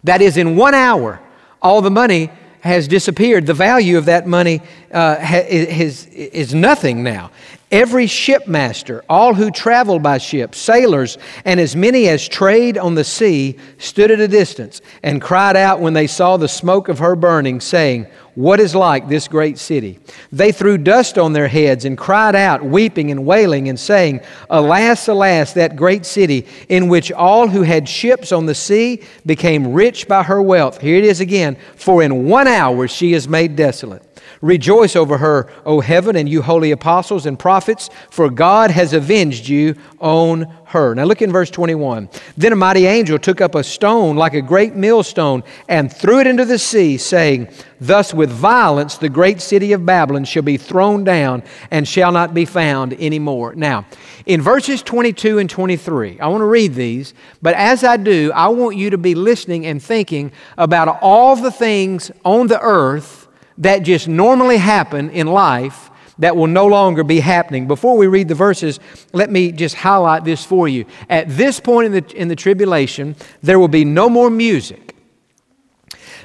That 0.04 0.22
is, 0.22 0.38
in 0.38 0.56
one 0.56 0.76
hour, 0.76 1.20
all 1.62 1.82
the 1.82 1.92
money 1.92 2.30
has 2.62 2.88
disappeared. 2.88 3.48
The 3.48 3.56
value 3.56 3.98
of 3.98 4.06
that 4.06 4.28
money 4.28 4.62
uh, 4.92 5.18
is, 5.50 6.06
is 6.08 6.54
nothing 6.54 7.04
now. 7.04 7.32
Every 7.72 8.06
shipmaster, 8.06 9.04
all 9.10 9.34
who 9.34 9.50
traveled 9.50 10.04
by 10.04 10.18
ship, 10.18 10.56
sailors, 10.56 11.18
and 11.46 11.60
as 11.60 11.76
many 11.76 12.08
as 12.08 12.28
trade 12.28 12.78
on 12.78 12.96
the 12.96 13.04
sea, 13.04 13.58
stood 13.78 14.12
at 14.12 14.20
a 14.20 14.28
distance 14.28 14.82
and 15.04 15.22
cried 15.22 15.56
out 15.56 15.80
when 15.80 15.94
they 15.94 16.08
saw 16.08 16.38
the 16.38 16.48
smoke 16.48 16.88
of 16.88 17.00
her 17.00 17.16
burning, 17.16 17.60
saying, 17.62 18.08
What 18.40 18.62
is 18.62 18.74
like 18.74 19.10
this 19.10 19.28
great 19.28 19.58
city? 19.58 20.00
They 20.32 20.54
threw 20.54 20.78
dust 20.78 21.18
on 21.18 21.34
their 21.34 21.50
heads 21.50 21.84
and 21.84 21.98
cried 21.98 22.38
out, 22.38 22.64
weeping 22.64 23.12
and 23.12 23.26
wailing, 23.26 23.68
and 23.68 23.78
saying, 23.78 24.22
Alas, 24.50 25.10
alas, 25.10 25.52
that 25.56 25.76
great 25.76 26.06
city, 26.06 26.48
in 26.70 26.88
which 26.88 27.12
all 27.12 27.50
who 27.50 27.64
had 27.64 27.90
ships 27.90 28.32
on 28.32 28.46
the 28.46 28.56
sea 28.56 29.02
became 29.26 29.74
rich 29.74 30.08
by 30.08 30.24
her 30.24 30.42
wealth. 30.42 30.80
Here 30.80 30.96
it 30.96 31.04
is 31.04 31.20
again, 31.20 31.58
for 31.76 32.02
in 32.02 32.30
one 32.30 32.48
hour 32.48 32.88
she 32.88 33.12
is 33.12 33.28
made 33.28 33.58
desolate. 33.58 34.09
Rejoice 34.42 34.96
over 34.96 35.18
her, 35.18 35.52
O 35.66 35.82
heaven, 35.82 36.16
and 36.16 36.30
you 36.30 36.42
holy 36.42 36.72
apostles 36.72 37.26
and 37.26 37.38
prophets, 37.38 37.90
for 38.10 38.30
God 38.30 38.72
has 38.72 38.94
avenged 38.94 39.50
you 39.50 39.76
on 40.00 40.44
her. 40.66 40.96
Now 40.96 41.04
look 41.04 41.22
in 41.22 41.32
verse 41.32 41.50
21. 41.50 42.10
Then 42.38 42.54
a 42.54 42.56
mighty 42.56 42.86
angel 42.86 43.20
took 43.20 43.42
up 43.42 43.56
a 43.56 43.64
stone 43.64 44.16
like 44.16 44.34
a 44.34 44.42
great 44.42 44.76
millstone 44.76 45.44
and 45.68 45.92
threw 45.92 46.20
it 46.20 46.28
into 46.28 46.46
the 46.46 46.58
sea, 46.58 46.98
saying, 46.98 47.50
Thus 47.82 48.14
with 48.14 48.30
violence 48.30 48.98
the 48.98 49.10
great 49.10 49.42
city 49.42 49.74
of 49.74 49.86
Babylon 49.86 50.24
shall 50.24 50.44
be 50.44 50.58
thrown 50.58 51.04
down 51.04 51.44
and 51.70 51.86
shall 51.86 52.12
not 52.12 52.34
be 52.34 52.46
found 52.46 52.94
anymore. 52.94 53.56
Now, 53.56 53.86
in 54.26 54.42
verses 54.42 54.82
22 54.84 55.40
and 55.40 55.50
23, 55.50 56.20
I 56.20 56.28
want 56.28 56.42
to 56.42 56.46
read 56.46 56.76
these, 56.76 57.14
but 57.42 57.56
as 57.56 57.84
I 57.84 57.98
do, 57.98 58.32
I 58.34 58.48
want 58.50 58.78
you 58.78 58.90
to 58.92 58.98
be 58.98 59.16
listening 59.16 59.66
and 59.66 59.84
thinking 59.84 60.32
about 60.58 61.00
all 61.02 61.36
the 61.36 61.52
things 61.52 62.10
on 62.24 62.48
the 62.48 62.62
earth 62.62 63.29
that 63.60 63.84
just 63.84 64.08
normally 64.08 64.58
happen 64.58 65.10
in 65.12 65.28
life 65.28 65.90
that 66.20 66.36
will 66.36 66.48
no 66.48 66.68
longer 66.68 67.04
be 67.04 67.20
happening. 67.22 67.68
Before 67.68 67.98
we 67.98 68.08
read 68.08 68.28
the 68.28 68.36
verses, 68.36 68.80
let 69.14 69.32
me 69.32 69.52
just 69.52 69.76
highlight 69.76 70.26
this 70.26 70.44
for 70.44 70.68
you. 70.68 70.86
At 71.10 71.30
this 71.30 71.60
point 71.60 71.88
in 71.88 71.92
the, 72.04 72.16
in 72.16 72.28
the 72.28 72.36
tribulation, 72.36 73.16
there 73.42 73.58
will 73.58 73.70
be 73.70 73.86
no 73.86 74.10
more 74.10 74.30
music, 74.30 74.96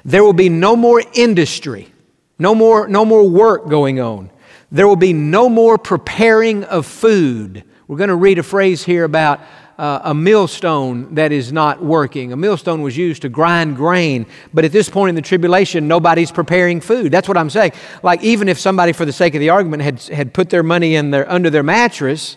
there 0.04 0.22
will 0.22 0.32
be 0.32 0.48
no 0.48 0.76
more 0.76 1.02
industry, 1.14 1.92
no 2.38 2.54
more, 2.54 2.88
no 2.88 3.04
more 3.04 3.28
work 3.28 3.68
going 3.68 4.00
on, 4.00 4.30
there 4.70 4.88
will 4.88 4.96
be 4.96 5.12
no 5.12 5.48
more 5.48 5.78
preparing 5.78 6.64
of 6.64 6.86
food. 6.86 7.64
We're 7.86 7.98
going 7.98 8.08
to 8.08 8.16
read 8.16 8.38
a 8.38 8.42
phrase 8.42 8.82
here 8.82 9.04
about 9.04 9.40
uh, 9.78 10.00
a 10.04 10.14
millstone 10.14 11.14
that 11.14 11.32
is 11.32 11.52
not 11.52 11.82
working. 11.82 12.32
A 12.32 12.36
millstone 12.36 12.82
was 12.82 12.96
used 12.96 13.22
to 13.22 13.28
grind 13.28 13.76
grain, 13.76 14.26
but 14.52 14.64
at 14.64 14.72
this 14.72 14.88
point 14.88 15.10
in 15.10 15.14
the 15.14 15.22
tribulation, 15.22 15.88
nobody's 15.88 16.30
preparing 16.30 16.80
food. 16.80 17.10
That's 17.10 17.28
what 17.28 17.36
I'm 17.36 17.50
saying. 17.50 17.72
Like, 18.02 18.22
even 18.22 18.48
if 18.48 18.58
somebody, 18.58 18.92
for 18.92 19.04
the 19.04 19.12
sake 19.12 19.34
of 19.34 19.40
the 19.40 19.50
argument, 19.50 19.82
had, 19.82 20.02
had 20.02 20.34
put 20.34 20.50
their 20.50 20.62
money 20.62 20.94
in 20.94 21.10
their, 21.10 21.30
under 21.30 21.50
their 21.50 21.62
mattress, 21.62 22.36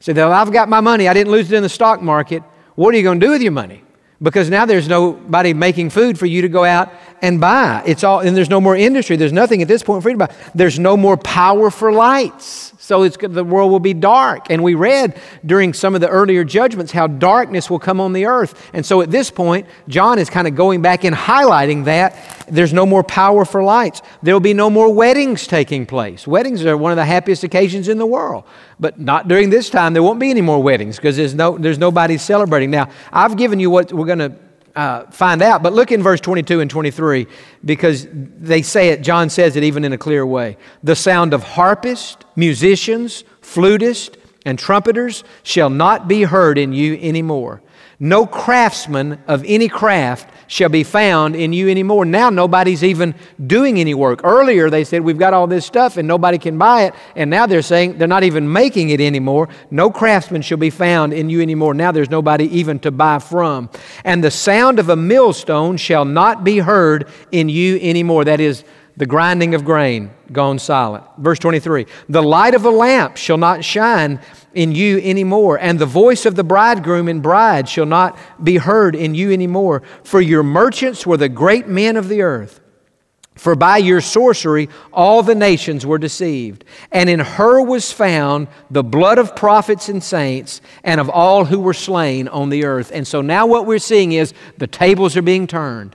said, 0.00 0.16
well, 0.16 0.32
I've 0.32 0.52
got 0.52 0.68
my 0.68 0.80
money, 0.80 1.08
I 1.08 1.14
didn't 1.14 1.32
lose 1.32 1.50
it 1.52 1.56
in 1.56 1.62
the 1.62 1.68
stock 1.68 2.00
market, 2.00 2.42
what 2.74 2.94
are 2.94 2.96
you 2.96 3.02
going 3.02 3.20
to 3.20 3.26
do 3.26 3.32
with 3.32 3.42
your 3.42 3.52
money? 3.52 3.82
Because 4.20 4.50
now 4.50 4.64
there's 4.66 4.88
nobody 4.88 5.54
making 5.54 5.90
food 5.90 6.18
for 6.18 6.26
you 6.26 6.42
to 6.42 6.48
go 6.48 6.64
out 6.64 6.92
and 7.22 7.40
buy. 7.40 7.82
It's 7.86 8.04
all, 8.04 8.20
and 8.20 8.36
there's 8.36 8.50
no 8.50 8.60
more 8.60 8.76
industry. 8.76 9.16
There's 9.16 9.32
nothing 9.32 9.62
at 9.62 9.68
this 9.68 9.82
point 9.82 10.02
for 10.02 10.10
you 10.10 10.14
to 10.14 10.26
buy. 10.26 10.34
There's 10.54 10.78
no 10.78 10.96
more 10.96 11.16
power 11.16 11.70
for 11.70 11.92
lights. 11.92 12.72
So 12.88 13.02
it's, 13.02 13.18
the 13.20 13.44
world 13.44 13.70
will 13.70 13.80
be 13.80 13.92
dark. 13.92 14.46
And 14.48 14.62
we 14.62 14.74
read 14.74 15.20
during 15.44 15.74
some 15.74 15.94
of 15.94 16.00
the 16.00 16.08
earlier 16.08 16.42
judgments 16.42 16.90
how 16.90 17.06
darkness 17.06 17.68
will 17.68 17.78
come 17.78 18.00
on 18.00 18.14
the 18.14 18.24
earth. 18.24 18.70
And 18.72 18.86
so 18.86 19.02
at 19.02 19.10
this 19.10 19.30
point, 19.30 19.66
John 19.88 20.18
is 20.18 20.30
kind 20.30 20.48
of 20.48 20.54
going 20.54 20.80
back 20.80 21.04
and 21.04 21.14
highlighting 21.14 21.84
that 21.84 22.16
there's 22.48 22.72
no 22.72 22.86
more 22.86 23.04
power 23.04 23.44
for 23.44 23.62
lights. 23.62 24.00
There 24.22 24.34
will 24.34 24.40
be 24.40 24.54
no 24.54 24.70
more 24.70 24.90
weddings 24.90 25.46
taking 25.46 25.84
place. 25.84 26.26
Weddings 26.26 26.64
are 26.64 26.78
one 26.78 26.90
of 26.90 26.96
the 26.96 27.04
happiest 27.04 27.44
occasions 27.44 27.88
in 27.88 27.98
the 27.98 28.06
world. 28.06 28.44
But 28.80 28.98
not 28.98 29.28
during 29.28 29.50
this 29.50 29.68
time. 29.68 29.92
There 29.92 30.02
won't 30.02 30.18
be 30.18 30.30
any 30.30 30.40
more 30.40 30.62
weddings 30.62 30.96
because 30.96 31.18
there's, 31.18 31.34
no, 31.34 31.58
there's 31.58 31.78
nobody 31.78 32.16
celebrating. 32.16 32.70
Now, 32.70 32.88
I've 33.12 33.36
given 33.36 33.60
you 33.60 33.68
what 33.68 33.92
we're 33.92 34.06
going 34.06 34.20
to 34.20 34.47
uh, 34.78 35.10
find 35.10 35.42
out. 35.42 35.60
But 35.60 35.72
look 35.72 35.90
in 35.90 36.04
verse 36.04 36.20
22 36.20 36.60
and 36.60 36.70
23 36.70 37.26
because 37.64 38.06
they 38.12 38.62
say 38.62 38.90
it, 38.90 39.02
John 39.02 39.28
says 39.28 39.56
it 39.56 39.64
even 39.64 39.84
in 39.84 39.92
a 39.92 39.98
clear 39.98 40.24
way. 40.24 40.56
The 40.84 40.94
sound 40.94 41.34
of 41.34 41.42
harpists, 41.42 42.24
musicians, 42.36 43.24
flutists, 43.42 44.16
and 44.46 44.56
trumpeters 44.56 45.24
shall 45.42 45.68
not 45.68 46.06
be 46.06 46.22
heard 46.22 46.58
in 46.58 46.72
you 46.72 46.96
anymore. 47.02 47.60
No 47.98 48.24
craftsman 48.24 49.20
of 49.26 49.44
any 49.48 49.68
craft 49.68 50.30
shall 50.48 50.68
be 50.68 50.82
found 50.82 51.36
in 51.36 51.52
you 51.52 51.68
anymore. 51.68 52.04
Now 52.04 52.30
nobody's 52.30 52.82
even 52.82 53.14
doing 53.46 53.78
any 53.78 53.94
work. 53.94 54.22
Earlier 54.24 54.68
they 54.68 54.82
said, 54.82 55.02
We've 55.02 55.18
got 55.18 55.32
all 55.32 55.46
this 55.46 55.64
stuff 55.64 55.96
and 55.96 56.08
nobody 56.08 56.38
can 56.38 56.58
buy 56.58 56.84
it. 56.84 56.94
And 57.14 57.30
now 57.30 57.46
they're 57.46 57.62
saying 57.62 57.98
they're 57.98 58.08
not 58.08 58.24
even 58.24 58.50
making 58.52 58.90
it 58.90 59.00
anymore. 59.00 59.48
No 59.70 59.90
craftsman 59.90 60.42
shall 60.42 60.58
be 60.58 60.70
found 60.70 61.12
in 61.12 61.30
you 61.30 61.40
anymore. 61.40 61.74
Now 61.74 61.92
there's 61.92 62.10
nobody 62.10 62.44
even 62.58 62.80
to 62.80 62.90
buy 62.90 63.20
from. 63.20 63.70
And 64.04 64.24
the 64.24 64.30
sound 64.30 64.80
of 64.80 64.88
a 64.88 64.96
millstone 64.96 65.76
shall 65.76 66.04
not 66.04 66.42
be 66.42 66.58
heard 66.58 67.08
in 67.30 67.48
you 67.48 67.78
anymore. 67.80 68.24
That 68.24 68.40
is, 68.40 68.64
the 68.98 69.06
grinding 69.06 69.54
of 69.54 69.64
grain 69.64 70.10
gone 70.32 70.58
silent. 70.58 71.04
Verse 71.18 71.38
23 71.38 71.86
The 72.08 72.22
light 72.22 72.54
of 72.54 72.64
a 72.64 72.70
lamp 72.70 73.16
shall 73.16 73.38
not 73.38 73.64
shine 73.64 74.20
in 74.54 74.72
you 74.72 74.98
anymore, 74.98 75.56
and 75.58 75.78
the 75.78 75.86
voice 75.86 76.26
of 76.26 76.34
the 76.34 76.44
bridegroom 76.44 77.08
and 77.08 77.22
bride 77.22 77.68
shall 77.68 77.86
not 77.86 78.18
be 78.42 78.56
heard 78.56 78.96
in 78.96 79.14
you 79.14 79.32
anymore. 79.32 79.82
For 80.02 80.20
your 80.20 80.42
merchants 80.42 81.06
were 81.06 81.16
the 81.16 81.28
great 81.28 81.68
men 81.68 81.96
of 81.96 82.08
the 82.08 82.22
earth. 82.22 82.60
For 83.36 83.54
by 83.54 83.76
your 83.76 84.00
sorcery 84.00 84.68
all 84.92 85.22
the 85.22 85.36
nations 85.36 85.86
were 85.86 85.98
deceived. 85.98 86.64
And 86.90 87.08
in 87.08 87.20
her 87.20 87.62
was 87.62 87.92
found 87.92 88.48
the 88.68 88.82
blood 88.82 89.18
of 89.18 89.36
prophets 89.36 89.88
and 89.88 90.02
saints 90.02 90.60
and 90.82 91.00
of 91.00 91.08
all 91.08 91.44
who 91.44 91.60
were 91.60 91.72
slain 91.72 92.26
on 92.26 92.48
the 92.48 92.64
earth. 92.64 92.90
And 92.92 93.06
so 93.06 93.20
now 93.20 93.46
what 93.46 93.64
we're 93.64 93.78
seeing 93.78 94.10
is 94.10 94.34
the 94.56 94.66
tables 94.66 95.16
are 95.16 95.22
being 95.22 95.46
turned 95.46 95.94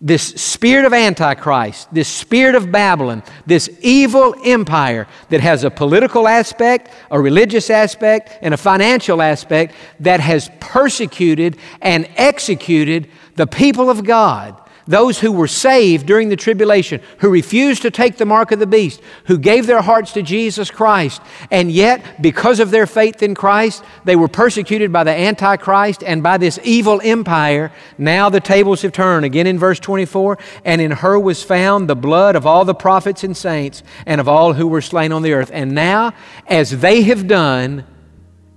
this 0.00 0.22
spirit 0.22 0.84
of 0.84 0.92
Antichrist, 0.92 1.92
this 1.92 2.08
spirit 2.08 2.54
of 2.54 2.70
Babylon, 2.70 3.22
this 3.46 3.70
evil 3.80 4.34
empire 4.44 5.06
that 5.30 5.40
has 5.40 5.64
a 5.64 5.70
political 5.70 6.28
aspect, 6.28 6.90
a 7.10 7.18
religious 7.18 7.70
aspect, 7.70 8.38
and 8.42 8.52
a 8.52 8.58
financial 8.58 9.22
aspect 9.22 9.74
that 10.00 10.20
has 10.20 10.50
persecuted 10.60 11.56
and 11.80 12.08
executed 12.16 13.08
the 13.36 13.46
people 13.46 13.88
of 13.88 14.04
God 14.04 14.60
those 14.86 15.18
who 15.18 15.32
were 15.32 15.48
saved 15.48 16.06
during 16.06 16.28
the 16.28 16.36
tribulation, 16.36 17.00
who 17.18 17.28
refused 17.28 17.82
to 17.82 17.90
take 17.90 18.16
the 18.16 18.24
mark 18.24 18.52
of 18.52 18.58
the 18.58 18.66
beast, 18.66 19.00
who 19.24 19.36
gave 19.38 19.66
their 19.66 19.82
hearts 19.82 20.12
to 20.12 20.22
Jesus 20.22 20.70
Christ, 20.70 21.20
and 21.50 21.70
yet, 21.70 22.22
because 22.22 22.60
of 22.60 22.70
their 22.70 22.86
faith 22.86 23.22
in 23.22 23.34
Christ, 23.34 23.82
they 24.04 24.16
were 24.16 24.28
persecuted 24.28 24.92
by 24.92 25.04
the 25.04 25.10
Antichrist 25.10 26.04
and 26.04 26.22
by 26.22 26.38
this 26.38 26.58
evil 26.62 27.00
empire. 27.02 27.72
Now 27.98 28.28
the 28.28 28.40
tables 28.40 28.82
have 28.82 28.92
turned. 28.92 29.24
Again 29.24 29.46
in 29.46 29.58
verse 29.58 29.80
24, 29.80 30.38
and 30.64 30.80
in 30.80 30.92
her 30.92 31.18
was 31.18 31.42
found 31.42 31.88
the 31.88 31.96
blood 31.96 32.36
of 32.36 32.46
all 32.46 32.64
the 32.64 32.74
prophets 32.74 33.24
and 33.24 33.36
saints 33.36 33.82
and 34.06 34.20
of 34.20 34.28
all 34.28 34.52
who 34.52 34.68
were 34.68 34.80
slain 34.80 35.12
on 35.12 35.22
the 35.22 35.32
earth. 35.32 35.50
And 35.52 35.72
now, 35.72 36.12
as 36.46 36.80
they 36.80 37.02
have 37.02 37.26
done, 37.26 37.84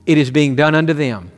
it 0.06 0.18
is 0.18 0.32
being 0.32 0.56
done 0.56 0.76
unto 0.76 0.94
them. 0.94 1.32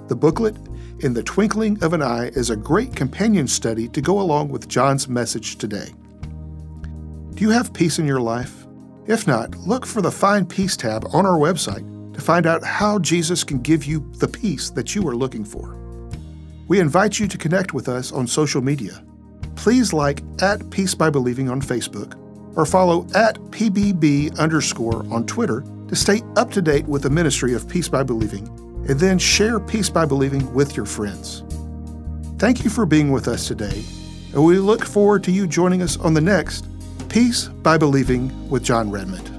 The 0.08 0.16
booklet 0.16 0.56
in 1.02 1.14
the 1.14 1.22
Twinkling 1.22 1.82
of 1.82 1.92
an 1.92 2.02
Eye 2.02 2.26
is 2.34 2.50
a 2.50 2.56
great 2.56 2.94
companion 2.94 3.48
study 3.48 3.88
to 3.88 4.00
go 4.00 4.20
along 4.20 4.50
with 4.50 4.68
Jon's 4.68 5.08
message 5.08 5.56
today. 5.56 5.88
Do 7.34 7.42
you 7.42 7.50
have 7.50 7.72
peace 7.72 7.98
in 7.98 8.06
your 8.06 8.20
life? 8.20 8.66
If 9.06 9.26
not, 9.26 9.56
look 9.56 9.86
for 9.86 10.02
the 10.02 10.10
Find 10.10 10.48
Peace 10.48 10.76
tab 10.76 11.06
on 11.12 11.24
our 11.24 11.38
website 11.38 12.14
to 12.14 12.20
find 12.20 12.46
out 12.46 12.62
how 12.62 12.98
Jesus 12.98 13.44
can 13.44 13.60
give 13.60 13.84
you 13.84 14.10
the 14.18 14.28
peace 14.28 14.68
that 14.70 14.94
you 14.94 15.06
are 15.08 15.16
looking 15.16 15.44
for. 15.44 15.76
We 16.68 16.80
invite 16.80 17.18
you 17.18 17.26
to 17.28 17.38
connect 17.38 17.72
with 17.72 17.88
us 17.88 18.12
on 18.12 18.26
social 18.26 18.60
media. 18.60 19.02
Please 19.56 19.92
like 19.92 20.22
at 20.42 20.68
Peace 20.70 20.94
by 20.94 21.08
Believing 21.08 21.48
on 21.48 21.62
Facebook 21.62 22.14
or 22.56 22.66
follow 22.66 23.06
at 23.14 23.36
PBB 23.36 24.38
underscore 24.38 25.04
on 25.10 25.24
Twitter 25.24 25.64
to 25.88 25.96
stay 25.96 26.20
up 26.36 26.50
to 26.50 26.60
date 26.60 26.86
with 26.86 27.02
the 27.02 27.10
ministry 27.10 27.54
of 27.54 27.68
Peace 27.68 27.88
by 27.88 28.02
Believing 28.02 28.59
and 28.88 28.98
then 28.98 29.18
share 29.18 29.60
Peace 29.60 29.90
by 29.90 30.04
Believing 30.04 30.52
with 30.54 30.76
your 30.76 30.86
friends. 30.86 31.44
Thank 32.38 32.64
you 32.64 32.70
for 32.70 32.86
being 32.86 33.10
with 33.10 33.28
us 33.28 33.46
today, 33.46 33.84
and 34.32 34.44
we 34.44 34.58
look 34.58 34.84
forward 34.84 35.22
to 35.24 35.30
you 35.30 35.46
joining 35.46 35.82
us 35.82 35.98
on 35.98 36.14
the 36.14 36.20
next 36.20 36.66
Peace 37.08 37.48
by 37.48 37.76
Believing 37.76 38.48
with 38.48 38.62
Jon 38.64 38.90
Redmond. 38.90 39.29